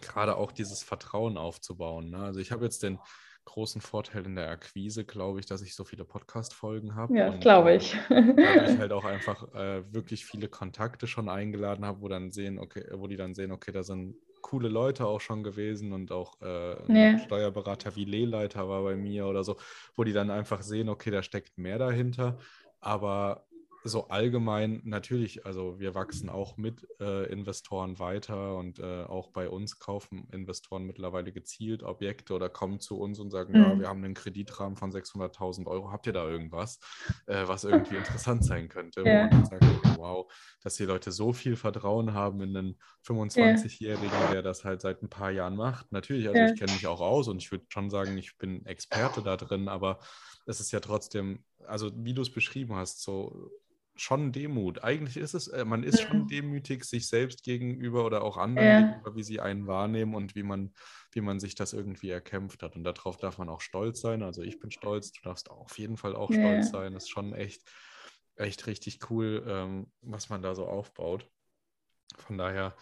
[0.00, 2.10] gerade auch dieses Vertrauen aufzubauen.
[2.10, 2.18] Ne?
[2.18, 2.98] Also ich habe jetzt den
[3.46, 7.16] großen Vorteil in der Akquise, glaube ich, dass ich so viele Podcast-Folgen habe.
[7.16, 7.96] Ja, glaube äh, ich.
[8.10, 12.84] Dadurch halt auch einfach äh, wirklich viele Kontakte schon eingeladen habe, wo dann sehen, okay,
[12.92, 16.76] wo die dann sehen, okay, da sind coole Leute auch schon gewesen und auch äh,
[16.88, 19.56] ein Steuerberater wie Lehleiter war bei mir oder so,
[19.96, 22.38] wo die dann einfach sehen, okay, da steckt mehr dahinter.
[22.80, 23.46] Aber
[23.86, 29.48] so allgemein natürlich, also wir wachsen auch mit äh, Investoren weiter und äh, auch bei
[29.48, 33.64] uns kaufen Investoren mittlerweile gezielt Objekte oder kommen zu uns und sagen, mhm.
[33.64, 36.78] ja, wir haben einen Kreditrahmen von 600.000 Euro, habt ihr da irgendwas,
[37.26, 39.02] äh, was irgendwie interessant sein könnte?
[39.04, 39.24] Ja.
[39.24, 40.32] Und dann sagen, wow,
[40.62, 44.30] dass die Leute so viel Vertrauen haben in einen 25-Jährigen, ja.
[44.32, 45.92] der das halt seit ein paar Jahren macht.
[45.92, 46.46] Natürlich, also ja.
[46.46, 49.68] ich kenne mich auch aus und ich würde schon sagen, ich bin Experte da drin,
[49.68, 50.00] aber
[50.46, 53.50] es ist ja trotzdem, also wie du es beschrieben hast, so
[53.96, 54.82] schon Demut.
[54.82, 56.28] Eigentlich ist es, äh, man ist schon mhm.
[56.28, 58.80] demütig sich selbst gegenüber oder auch anderen ja.
[58.80, 60.72] gegenüber, wie sie einen wahrnehmen und wie man,
[61.12, 62.76] wie man sich das irgendwie erkämpft hat.
[62.76, 64.22] Und darauf darf man auch stolz sein.
[64.22, 66.36] Also ich bin stolz, du darfst auf jeden Fall auch ja.
[66.36, 66.92] stolz sein.
[66.92, 67.62] Das ist schon echt,
[68.36, 71.28] echt richtig cool, ähm, was man da so aufbaut.
[72.16, 72.76] Von daher,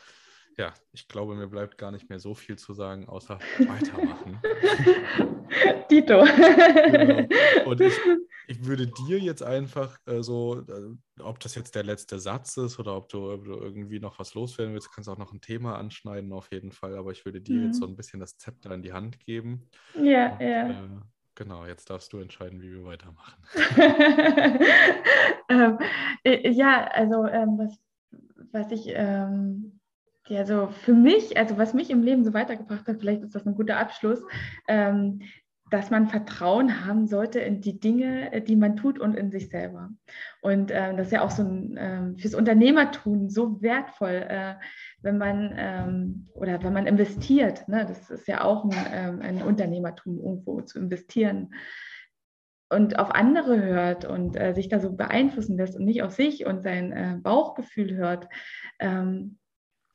[0.57, 4.41] ja, ich glaube, mir bleibt gar nicht mehr so viel zu sagen, außer weitermachen.
[5.91, 6.25] Dito.
[6.25, 7.71] genau.
[7.71, 7.95] Und ich,
[8.47, 12.79] ich würde dir jetzt einfach äh, so, äh, ob das jetzt der letzte Satz ist
[12.79, 15.79] oder ob du, ob du, irgendwie noch was loswerden willst, kannst auch noch ein Thema
[15.79, 17.67] anschneiden auf jeden Fall, aber ich würde dir mhm.
[17.67, 19.69] jetzt so ein bisschen das Zepter in die Hand geben.
[19.95, 20.71] Ja, Und, ja.
[20.71, 20.89] Äh,
[21.35, 23.43] genau, jetzt darfst du entscheiden, wie wir weitermachen.
[25.49, 25.79] ähm,
[26.25, 27.79] äh, ja, also ähm, was,
[28.53, 29.81] was ich ähm,
[30.29, 33.47] ja, so für mich, also was mich im Leben so weitergebracht hat, vielleicht ist das
[33.47, 34.23] ein guter Abschluss,
[34.69, 35.21] ähm,
[35.75, 39.49] dass man Vertrauen haben sollte in die Dinge, äh, die man tut und in sich
[39.49, 39.91] selber.
[40.41, 44.55] Und äh, das ist ja auch so ein, äh, fürs Unternehmertum so wertvoll, äh,
[45.03, 47.67] wenn man ähm, oder wenn man investiert.
[47.67, 47.85] Ne?
[47.89, 51.53] Das ist ja auch ein, ähm, ein, Unternehmertum, irgendwo zu investieren
[52.69, 56.47] und auf andere hört und äh, sich da so beeinflussen lässt und nicht auf sich
[56.47, 58.29] und sein äh, Bauchgefühl hört.
[58.79, 59.39] Ähm,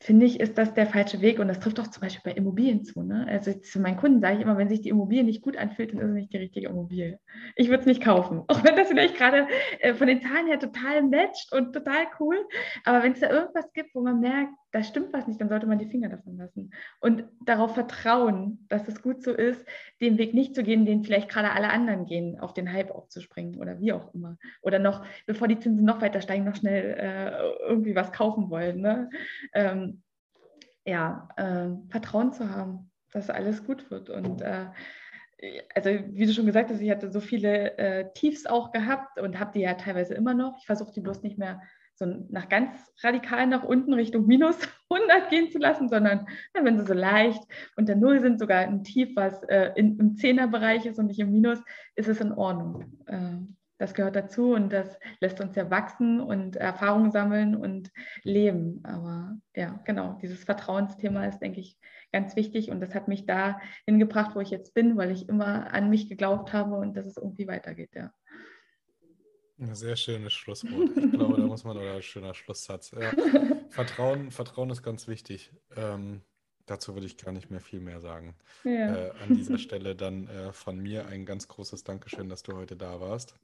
[0.02, 1.39] finde ich, ist das der falsche Weg.
[1.39, 3.04] Und das trifft auch zum Beispiel bei Immobilien zu.
[3.04, 3.26] Ne?
[3.30, 6.00] Also zu meinen Kunden sage ich immer, wenn sich die Immobilie nicht gut anfühlt, dann
[6.00, 7.20] ist es nicht die richtige Immobilie.
[7.56, 8.43] Ich würde es nicht kaufen.
[8.47, 9.47] Auch wenn das vielleicht gerade
[9.80, 12.38] äh, von den Zahlen her total matcht und total cool.
[12.86, 15.67] Aber wenn es da irgendwas gibt, wo man merkt, da stimmt was nicht, dann sollte
[15.67, 16.72] man die Finger davon lassen.
[16.99, 19.65] Und darauf vertrauen, dass es gut so ist,
[19.99, 23.59] den Weg nicht zu gehen, den vielleicht gerade alle anderen gehen, auf den Hype aufzuspringen
[23.59, 24.38] oder wie auch immer.
[24.61, 28.82] Oder noch, bevor die Zinsen noch weiter steigen, noch schnell äh, irgendwie was kaufen wollen.
[28.82, 29.09] Ne?
[29.53, 30.03] Ähm,
[30.86, 34.09] ja, äh, Vertrauen zu haben, dass alles gut wird.
[34.09, 34.67] Und äh,
[35.74, 39.39] also wie du schon gesagt hast, ich hatte so viele äh, Tiefs auch gehabt und
[39.39, 40.57] habe die ja teilweise immer noch.
[40.59, 41.61] Ich versuche die bloß nicht mehr
[42.00, 42.72] so nach ganz
[43.04, 44.58] radikal nach unten Richtung minus
[44.89, 47.43] 100 gehen zu lassen, sondern ja, wenn sie so leicht
[47.76, 51.32] unter Null sind, sogar ein Tief, was äh, in, im Zehnerbereich ist und nicht im
[51.32, 51.60] Minus,
[51.95, 53.00] ist es in Ordnung.
[53.06, 53.38] Äh,
[53.78, 57.91] das gehört dazu und das lässt uns ja wachsen und Erfahrungen sammeln und
[58.24, 58.82] leben.
[58.84, 61.78] Aber ja, genau, dieses Vertrauensthema ist, denke ich,
[62.12, 65.74] ganz wichtig und das hat mich da hingebracht, wo ich jetzt bin, weil ich immer
[65.74, 68.12] an mich geglaubt habe und dass es irgendwie weitergeht, ja.
[69.60, 70.89] Ein sehr schönes Schlusswort.
[70.95, 72.91] Ich glaube, da muss man, oder ein schöner Schlusssatz.
[72.91, 73.12] Ja.
[73.70, 75.51] Vertrauen, Vertrauen ist ganz wichtig.
[75.76, 76.22] Ähm,
[76.66, 78.36] dazu würde ich gar nicht mehr viel mehr sagen.
[78.64, 78.95] Ja.
[78.95, 82.78] Äh, an dieser Stelle dann äh, von mir ein ganz großes Dankeschön, dass du heute
[82.78, 83.36] da warst.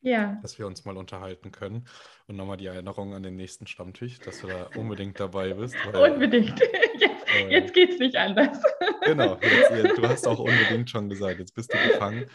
[0.00, 0.38] Ja.
[0.42, 1.86] Dass wir uns mal unterhalten können.
[2.28, 5.76] Und nochmal die Erinnerung an den nächsten Stammtisch, dass du da unbedingt dabei bist.
[5.92, 6.58] Unbedingt.
[6.98, 8.58] Jetzt, äh, jetzt geht es nicht anders.
[9.04, 12.26] Genau, jetzt, du hast auch unbedingt schon gesagt, jetzt bist du gefangen.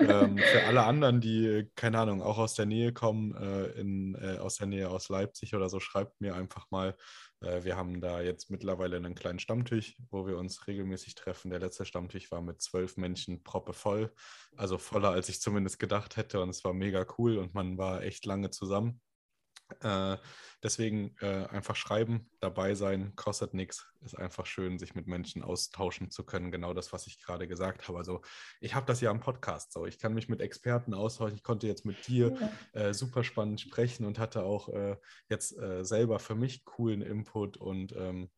[0.00, 4.38] Ähm, für alle anderen, die, keine Ahnung, auch aus der Nähe kommen, äh, in, äh,
[4.38, 6.96] aus der Nähe aus Leipzig oder so, schreibt mir einfach mal.
[7.44, 11.50] Äh, wir haben da jetzt mittlerweile einen kleinen Stammtisch, wo wir uns regelmäßig treffen.
[11.50, 14.12] Der letzte Stammtisch war mit zwölf Menschen proppevoll,
[14.56, 16.40] also voller, als ich zumindest gedacht hätte.
[16.40, 19.00] Und es war mega cool und man war echt lange zusammen.
[19.82, 20.18] Äh,
[20.62, 23.86] deswegen äh, einfach schreiben, dabei sein, kostet nichts.
[24.02, 26.50] Ist einfach schön, sich mit Menschen austauschen zu können.
[26.50, 27.98] Genau das, was ich gerade gesagt habe.
[27.98, 28.22] Also
[28.60, 29.86] ich habe das ja am Podcast so.
[29.86, 31.36] Ich kann mich mit Experten austauschen.
[31.36, 32.36] Ich konnte jetzt mit dir
[32.72, 34.96] äh, super spannend sprechen und hatte auch äh,
[35.28, 38.30] jetzt äh, selber für mich coolen Input und ähm,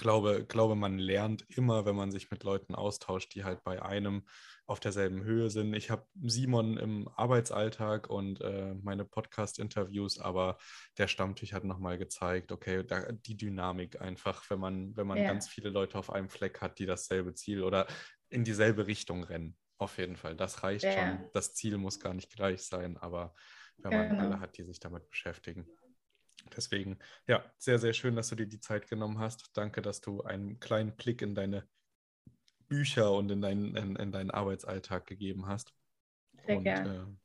[0.00, 4.26] glaube, glaube, man lernt immer, wenn man sich mit Leuten austauscht, die halt bei einem
[4.70, 5.74] auf derselben Höhe sind.
[5.74, 10.58] Ich habe Simon im Arbeitsalltag und äh, meine Podcast-Interviews, aber
[10.96, 15.24] der Stammtisch hat nochmal gezeigt, okay, da, die Dynamik einfach, wenn man, wenn man ja.
[15.24, 17.88] ganz viele Leute auf einem Fleck hat, die dasselbe Ziel oder
[18.28, 19.56] in dieselbe Richtung rennen.
[19.76, 20.92] Auf jeden Fall, das reicht ja.
[20.92, 21.28] schon.
[21.32, 23.34] Das Ziel muss gar nicht gleich sein, aber
[23.78, 24.22] wenn man genau.
[24.22, 25.66] alle hat, die sich damit beschäftigen.
[26.56, 29.50] Deswegen, ja, sehr, sehr schön, dass du dir die Zeit genommen hast.
[29.54, 31.68] Danke, dass du einen kleinen Blick in deine
[32.70, 35.74] Bücher und in, dein, in, in deinen Arbeitsalltag gegeben hast.
[36.46, 36.94] Sehr und, gerne.
[36.94, 37.20] Äh,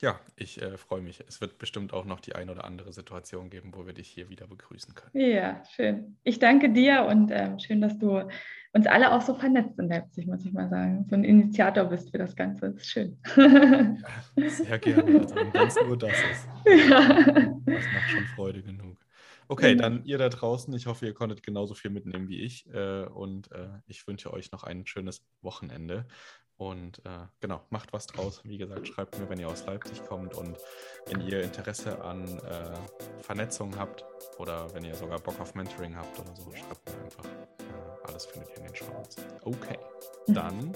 [0.00, 1.22] ja, ich äh, freue mich.
[1.28, 4.28] Es wird bestimmt auch noch die ein oder andere Situation geben, wo wir dich hier
[4.28, 5.12] wieder begrüßen können.
[5.14, 6.16] Ja, schön.
[6.24, 8.22] Ich danke dir und ähm, schön, dass du
[8.72, 11.06] uns alle auch so vernetzt in Leipzig, muss ich mal sagen.
[11.08, 12.72] So ein Initiator bist für das Ganze.
[12.72, 13.18] Das ist schön.
[13.36, 15.20] Ja, sehr gerne.
[15.20, 16.48] Also, wenn es nur das ist.
[16.88, 16.98] Ja.
[17.66, 18.98] Das macht schon Freude genug.
[19.48, 20.72] Okay, dann ihr da draußen.
[20.74, 22.66] Ich hoffe, ihr konntet genauso viel mitnehmen wie ich.
[22.72, 26.06] Äh, und äh, ich wünsche euch noch ein schönes Wochenende.
[26.56, 28.40] Und äh, genau, macht was draus.
[28.44, 30.56] Wie gesagt, schreibt mir, wenn ihr aus Leipzig kommt und
[31.06, 34.04] wenn ihr Interesse an äh, Vernetzung habt
[34.38, 37.24] oder wenn ihr sogar Bock auf Mentoring habt oder so, schreibt mir einfach.
[37.24, 39.02] Äh, alles findet ihr in den Show.
[39.42, 39.78] Okay,
[40.28, 40.34] mhm.
[40.34, 40.72] dann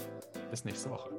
[0.51, 1.11] bis nächste Woche.